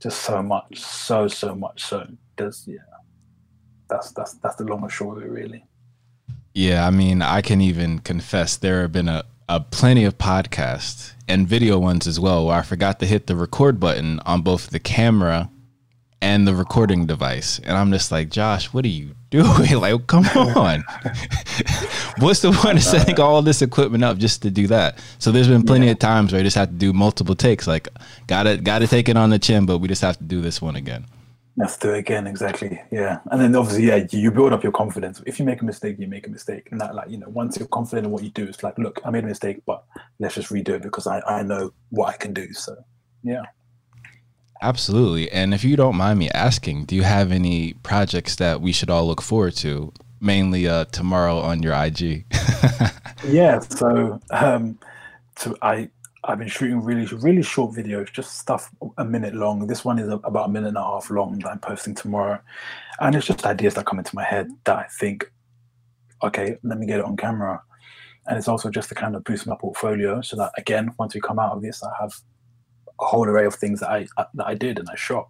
[0.00, 1.82] Just so much, so so much.
[1.84, 2.78] So there's yeah,
[3.88, 5.64] that's that's that's the long and short of it, really.
[6.54, 11.12] Yeah, I mean, I can even confess there have been a, a plenty of podcasts
[11.28, 14.70] and video ones as well where I forgot to hit the record button on both
[14.70, 15.50] the camera
[16.22, 17.58] and the recording device.
[17.60, 19.76] And I'm just like, Josh, what are you doing?
[19.80, 20.84] like, come on.
[22.18, 24.98] What's the point of setting all this equipment up just to do that?
[25.18, 25.92] So there's been plenty yeah.
[25.92, 27.66] of times where I just have to do multiple takes.
[27.66, 27.88] Like,
[28.26, 30.76] gotta gotta take it on the chin, but we just have to do this one
[30.76, 31.06] again.
[31.58, 32.82] Let's do it again, exactly.
[32.90, 33.20] Yeah.
[33.30, 35.22] And then obviously, yeah, you build up your confidence.
[35.24, 36.68] If you make a mistake, you make a mistake.
[36.70, 39.00] And that like, you know, once you're confident in what you do, it's like, look,
[39.06, 39.84] I made a mistake, but
[40.18, 42.52] let's just redo it because I, I know what I can do.
[42.52, 42.76] So
[43.22, 43.42] yeah.
[44.62, 45.30] Absolutely.
[45.30, 48.90] And if you don't mind me asking, do you have any projects that we should
[48.90, 49.92] all look forward to?
[50.20, 52.24] Mainly uh, tomorrow on your IG.
[53.28, 53.58] yeah.
[53.60, 54.78] So um,
[55.36, 55.90] so I
[56.24, 59.66] I've been shooting really really short videos, just stuff a minute long.
[59.66, 62.40] This one is about a minute and a half long that I'm posting tomorrow,
[62.98, 65.30] and it's just ideas that come into my head that I think,
[66.22, 67.62] okay, let me get it on camera.
[68.26, 71.20] And it's also just to kind of boost my portfolio so that again, once we
[71.20, 72.14] come out of this, I have
[73.00, 75.28] a whole array of things that I that I did and I shot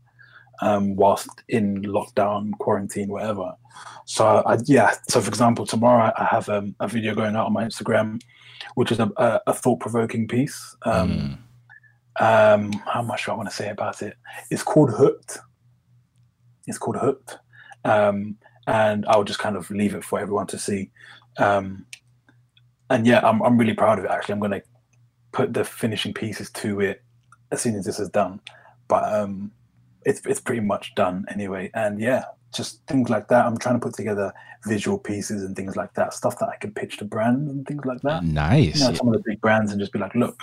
[0.63, 3.55] um, whilst in lockdown, quarantine, whatever.
[4.07, 4.95] So I, yeah.
[5.09, 8.21] So for example, tomorrow I have um, a video going out on my Instagram,
[8.75, 10.77] which is a, a, a thought provoking piece.
[10.83, 11.39] Um, mm.
[12.19, 14.17] Um, how much do I want to say about it?
[14.51, 15.39] It's called Hooked.
[16.67, 17.39] It's called Hooked,
[17.85, 20.91] um, and I'll just kind of leave it for everyone to see.
[21.37, 21.85] Um,
[22.89, 24.11] and yeah, I'm I'm really proud of it.
[24.11, 24.63] Actually, I'm going to
[25.33, 27.03] put the finishing pieces to it
[27.53, 28.41] as soon as this is done.
[28.89, 29.53] But um,
[30.05, 31.71] it's it's pretty much done anyway.
[31.75, 32.25] And yeah,
[32.55, 33.45] just things like that.
[33.45, 34.33] I'm trying to put together
[34.67, 37.85] visual pieces and things like that, stuff that I can pitch to brands and things
[37.85, 38.25] like that.
[38.25, 38.81] Nice.
[38.81, 40.41] You know, some of the big brands and just be like, look,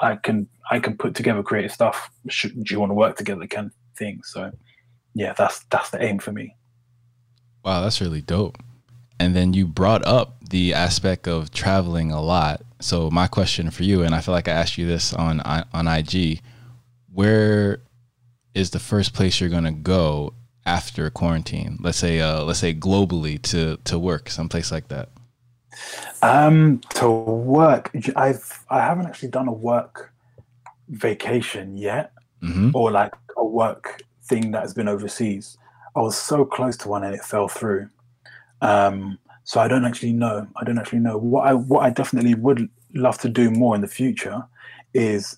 [0.00, 2.10] I can I can put together creative stuff.
[2.28, 3.46] Should, do you want to work together?
[3.46, 4.20] Kind of thing.
[4.24, 4.50] So
[5.14, 6.56] yeah, that's that's the aim for me.
[7.64, 8.58] Wow, that's really dope.
[9.18, 12.62] And then you brought up the aspect of traveling a lot.
[12.80, 15.88] So my question for you, and I feel like I asked you this on on
[15.88, 16.40] IG,
[17.12, 17.80] where
[18.54, 20.34] is the first place you're gonna go
[20.66, 21.78] after quarantine?
[21.80, 25.08] Let's say, uh, let's say globally to to work, someplace like that.
[26.22, 30.12] Um, to work, I've I haven't actually done a work
[30.88, 32.12] vacation yet,
[32.42, 32.70] mm-hmm.
[32.74, 35.58] or like a work thing that has been overseas.
[35.96, 37.88] I was so close to one and it fell through.
[38.64, 40.48] Um, so I don't actually know.
[40.56, 43.82] I don't actually know what I what I definitely would love to do more in
[43.82, 44.42] the future
[44.94, 45.36] is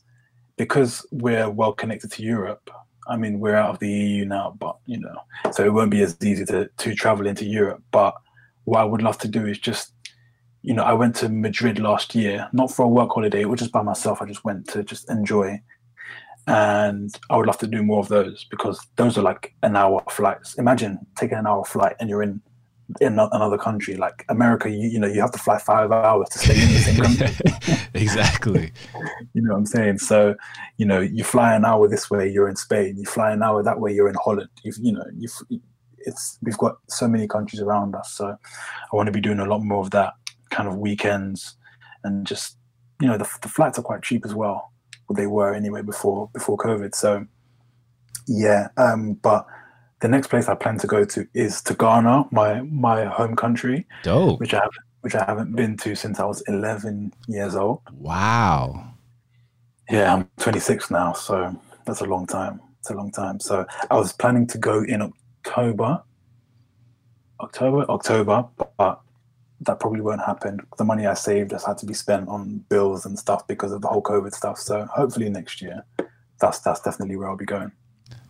[0.57, 2.71] because we're well connected to Europe.
[3.09, 5.17] I mean, we're out of the EU now, but you know,
[5.51, 7.83] so it won't be as easy to to travel into Europe.
[7.91, 8.15] But
[8.65, 9.93] what I would love to do is just,
[10.63, 13.61] you know, I went to Madrid last year, not for a work holiday, it was
[13.61, 14.23] just by myself.
[14.23, 15.61] I just went to just enjoy.
[16.49, 20.05] And I would love to do more of those because those are like an hour
[20.09, 20.55] flights.
[20.59, 22.41] Imagine taking an hour flight and you're in
[23.01, 26.39] in another country like america you, you know you have to fly five hours to
[26.39, 27.77] stay in the same country.
[27.95, 28.73] Exactly.
[29.35, 29.99] You know what i'm saying?
[29.99, 30.35] So
[30.79, 32.97] you know you fly an hour this way you're in spain.
[32.97, 34.49] You fly an hour that way you're in holland.
[34.63, 35.29] You you know you
[35.99, 38.13] it's we've got so many countries around us.
[38.13, 38.29] So
[38.93, 40.15] i want to be doing a lot more of that
[40.51, 41.57] kind of weekends
[42.05, 42.57] and just
[43.01, 44.73] you know the, the flights are quite cheap as well
[45.07, 46.95] what they were anyway before before covid.
[46.95, 47.27] So
[48.27, 49.47] yeah um but
[50.01, 53.87] the next place I plan to go to is to Ghana, my my home country.
[54.03, 54.41] Dope.
[54.41, 54.71] Which I have
[55.01, 57.81] which I haven't been to since I was 11 years old.
[57.93, 58.95] Wow.
[59.89, 62.61] Yeah, I'm 26 now, so that's a long time.
[62.81, 63.39] It's a long time.
[63.39, 66.03] So I was planning to go in October,
[67.41, 69.01] October, October, but
[69.61, 70.59] that probably won't happen.
[70.77, 73.83] The money I saved has had to be spent on bills and stuff because of
[73.83, 74.59] the whole COVID stuff.
[74.59, 75.85] So hopefully next year,
[76.41, 77.71] that's that's definitely where I'll be going.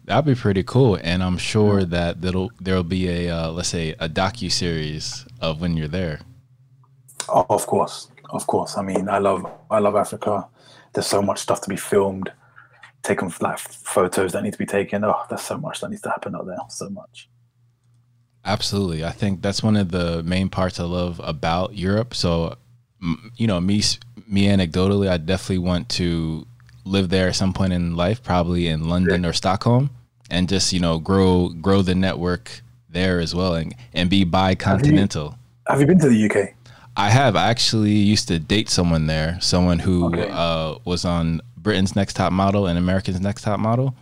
[0.07, 3.91] That'd be pretty cool, and I'm sure that there'll there'll be a uh, let's say
[3.99, 6.21] a docu series of when you're there.
[7.29, 8.79] Oh, of course, of course.
[8.79, 10.47] I mean, I love I love Africa.
[10.93, 12.31] There's so much stuff to be filmed,
[13.03, 15.05] taken like photos that need to be taken.
[15.05, 16.57] Oh, there's so much that needs to happen out there.
[16.69, 17.29] So much.
[18.45, 22.15] Absolutely, I think that's one of the main parts I love about Europe.
[22.15, 22.59] So,
[23.35, 23.83] you know, me
[24.29, 26.47] me anecdotally, I definitely want to
[26.87, 29.29] live there at some point in life, probably in London yeah.
[29.29, 29.91] or Stockholm,
[30.31, 35.31] and just you know grow grow the network there as well, and and be bi-continental.
[35.31, 36.55] Have you, have you been to the UK?
[36.97, 37.37] I have.
[37.37, 40.31] I actually used to date someone there, someone who okay.
[40.33, 43.95] uh, was on Britain's Next Top Model and America's Next Top Model.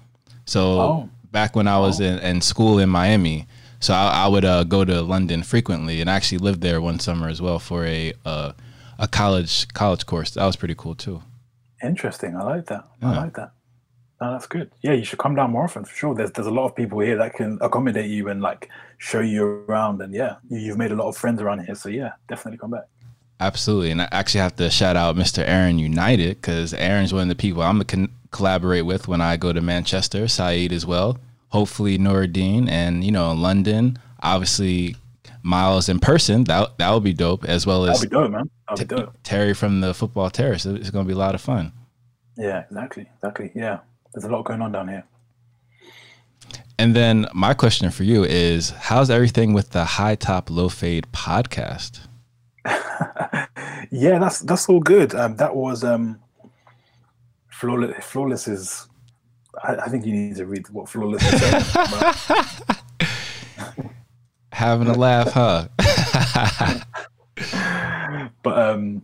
[0.44, 1.10] So oh.
[1.32, 2.04] back when I was oh.
[2.04, 3.48] in, in, school in Miami,
[3.80, 7.00] so I, I would uh, go to London frequently, and I actually lived there one
[7.00, 8.52] summer as well for a uh,
[8.96, 10.30] a college college course.
[10.30, 11.20] That was pretty cool too.
[11.84, 12.36] Interesting.
[12.36, 12.84] I like that.
[13.02, 13.10] Yeah.
[13.10, 13.52] I like that.
[14.20, 14.70] No, that's good.
[14.80, 16.14] Yeah, you should come down more often for sure.
[16.14, 19.44] There's there's a lot of people here that can accommodate you and like show you
[19.68, 20.00] around.
[20.00, 21.74] And yeah, you've made a lot of friends around here.
[21.74, 22.84] So yeah, definitely come back.
[23.40, 25.46] Absolutely, and I actually have to shout out Mr.
[25.46, 29.36] Aaron United because Aaron's one of the people I'm gonna con- collaborate with when I
[29.36, 30.28] go to Manchester.
[30.28, 31.18] Saeed as well.
[31.48, 33.98] Hopefully Nuruddin and you know London.
[34.22, 34.96] Obviously
[35.42, 36.44] Miles in person.
[36.44, 37.44] That that would be dope.
[37.44, 38.32] As well as be dope,
[38.68, 38.76] man.
[38.76, 39.14] That'd be dope.
[39.22, 40.66] Terry from the Football Terrace.
[40.66, 41.72] It's going to be a lot of fun.
[42.36, 43.52] Yeah, exactly, exactly.
[43.54, 43.80] Yeah,
[44.12, 45.04] there's a lot going on down here.
[46.78, 51.06] And then my question for you is, how's everything with the High Top Low Fade
[51.12, 52.00] podcast?
[53.90, 55.14] yeah, that's that's all good.
[55.14, 56.20] Um, that was um,
[57.48, 58.04] flawless.
[58.04, 58.88] Flawless is.
[59.62, 61.40] I, I, think you need to read what flawless is.
[64.52, 65.68] Having a laugh, huh?
[68.42, 69.02] but um,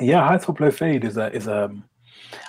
[0.00, 1.64] yeah, high top low fade is a is a.
[1.64, 1.84] Um,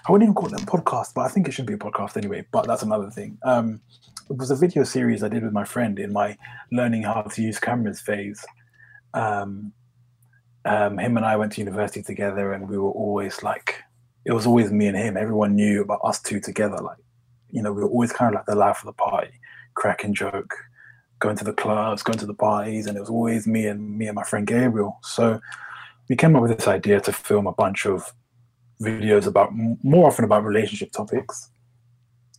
[0.10, 2.46] wouldn't even call it a podcast, but I think it should be a podcast anyway.
[2.52, 3.38] But that's another thing.
[3.44, 3.82] Um,
[4.30, 6.38] it was a video series I did with my friend in my
[6.72, 8.44] learning how to use cameras phase.
[9.14, 9.72] Um,
[10.66, 13.76] um, him and I went to university together, and we were always like,
[14.26, 15.16] it was always me and him.
[15.16, 16.78] Everyone knew about us two together.
[16.78, 16.98] Like,
[17.50, 19.32] you know, we were always kind of like the life of the party,
[19.76, 20.54] cracking joke,
[21.20, 24.08] going to the clubs, going to the parties, and it was always me and me
[24.08, 25.00] and my friend Gabriel.
[25.04, 25.40] So
[26.10, 28.14] we came up with this idea to film a bunch of
[28.82, 29.52] videos about
[29.84, 31.50] more often about relationship topics.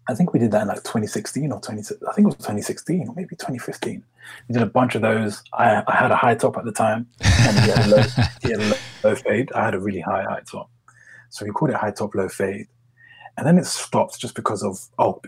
[0.08, 1.80] I think we did that in like 2016 or 20.
[2.08, 4.02] I think it was 2016 or maybe 2015.
[4.48, 5.42] We did a bunch of those.
[5.52, 8.02] I, I had a high top at the time, and he had low,
[8.42, 9.52] he had low fade.
[9.52, 10.70] I had a really high high top,
[11.28, 12.68] so we called it high top low fade.
[13.38, 15.22] And then it stopped just because of oh,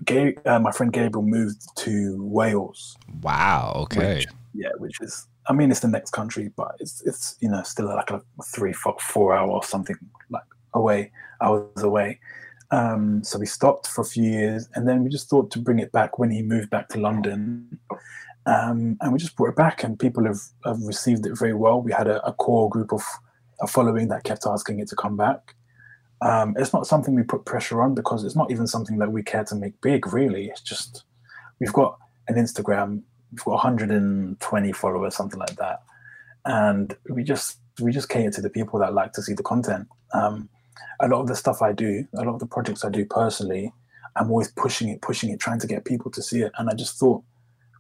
[0.45, 2.99] uh, my friend Gabriel moved to Wales.
[3.23, 3.73] Wow.
[3.85, 4.17] Okay.
[4.17, 7.63] Which, yeah, which is I mean it's the next country, but it's it's you know
[7.63, 9.97] still like a three four, four hour or something
[10.29, 10.43] like
[10.75, 11.13] away.
[11.41, 12.21] hours away.
[12.73, 15.81] Um, so we stopped for a few years, and then we just thought to bring
[15.81, 17.79] it back when he moved back to London.
[18.47, 21.83] Um, and we just brought it back, and people have, have received it very well.
[21.83, 23.03] We had a, a core group of
[23.61, 25.55] a following that kept asking it to come back.
[26.23, 29.23] Um, it's not something we put pressure on because it's not even something that we
[29.23, 30.13] care to make big.
[30.13, 31.05] Really, it's just
[31.61, 31.99] we've got
[32.29, 33.03] an Instagram,
[33.33, 35.83] we've got 120 followers, something like that,
[36.45, 39.89] and we just we just cater to the people that like to see the content.
[40.13, 40.49] Um,
[41.01, 43.73] a lot of the stuff I do, a lot of the projects I do personally,
[44.17, 46.53] I'm always pushing it, pushing it, trying to get people to see it.
[46.59, 47.23] And I just thought,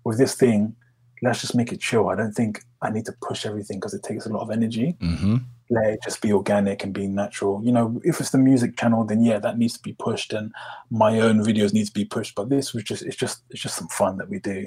[0.04, 0.74] with this thing,
[1.22, 2.08] let's just make it chill.
[2.08, 4.96] I don't think I need to push everything because it takes a lot of energy.
[5.00, 5.36] Mm-hmm.
[5.72, 7.62] It just be organic and be natural.
[7.64, 10.52] You know, if it's the music channel, then yeah, that needs to be pushed, and
[10.90, 12.34] my own videos need to be pushed.
[12.34, 14.66] But this was just, it's just, it's just some fun that we do.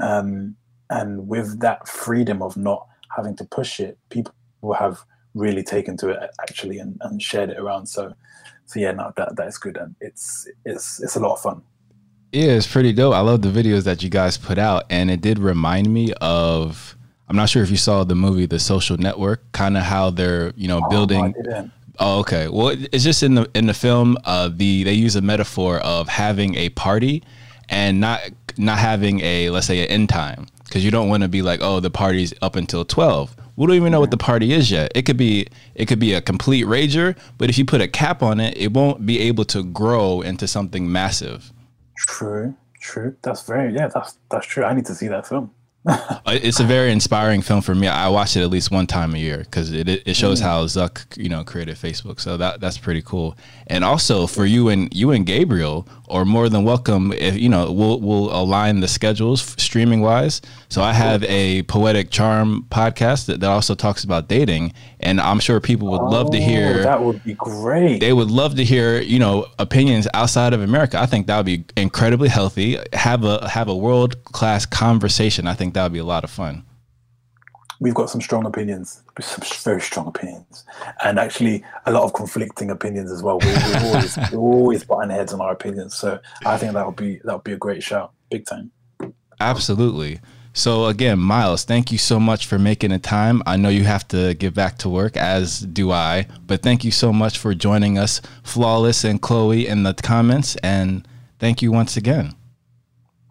[0.00, 0.56] Um,
[0.90, 4.34] and with that freedom of not having to push it, people
[4.76, 7.86] have really taken to it actually and, and shared it around.
[7.86, 8.12] So,
[8.66, 11.62] so yeah, no, that that is good, and it's it's it's a lot of fun.
[12.32, 13.14] Yeah, it's pretty dope.
[13.14, 16.96] I love the videos that you guys put out, and it did remind me of.
[17.32, 20.52] I'm not sure if you saw the movie The Social Network, kind of how they're
[20.54, 21.34] you know oh, building.
[21.98, 22.46] Oh, okay.
[22.46, 24.18] Well, it's just in the in the film.
[24.26, 27.22] Uh, the they use a metaphor of having a party
[27.70, 28.20] and not
[28.58, 30.46] not having a let's say an end time.
[30.64, 33.76] Because you don't want to be like oh the party's up until 12 we don't
[33.76, 34.92] even know what the party is yet.
[34.94, 38.22] It could be it could be a complete rager but if you put a cap
[38.22, 41.50] on it it won't be able to grow into something massive.
[41.96, 43.16] True true.
[43.22, 44.64] That's very yeah that's that's true.
[44.64, 45.50] I need to see that film
[45.84, 47.88] it's a very inspiring film for me.
[47.88, 50.44] I watch it at least one time a year because it it shows mm.
[50.44, 52.20] how Zuck you know created Facebook.
[52.20, 53.36] So that that's pretty cool.
[53.66, 57.12] And also for you and you and Gabriel are more than welcome.
[57.12, 60.40] If you know, we'll we'll align the schedules streaming wise.
[60.68, 65.40] So I have a poetic charm podcast that, that also talks about dating, and I'm
[65.40, 66.80] sure people would love to hear.
[66.80, 67.98] Oh, that would be great.
[67.98, 71.00] They would love to hear you know opinions outside of America.
[71.00, 72.78] I think that would be incredibly healthy.
[72.92, 75.46] Have a have a world class conversation.
[75.46, 76.64] I think that would be a lot of fun
[77.82, 80.64] we've got some strong opinions, some very strong opinions,
[81.04, 83.38] and actually a lot of conflicting opinions as well.
[83.40, 86.96] We, we're always we're always butting heads on our opinions, so I think that would
[86.96, 88.70] be that would be a great show, big time.
[89.40, 90.20] Absolutely.
[90.54, 93.42] So again, Miles, thank you so much for making the time.
[93.46, 96.26] I know you have to get back to work, as do I.
[96.46, 101.08] But thank you so much for joining us, Flawless and Chloe, in the comments, and
[101.38, 102.34] thank you once again.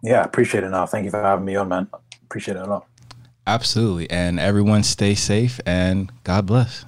[0.02, 0.70] Yeah, appreciate it.
[0.70, 1.88] Now, thank you for having me on, man.
[2.32, 2.86] Appreciate it a lot.
[3.46, 4.08] Absolutely.
[4.10, 6.86] And everyone stay safe and God bless.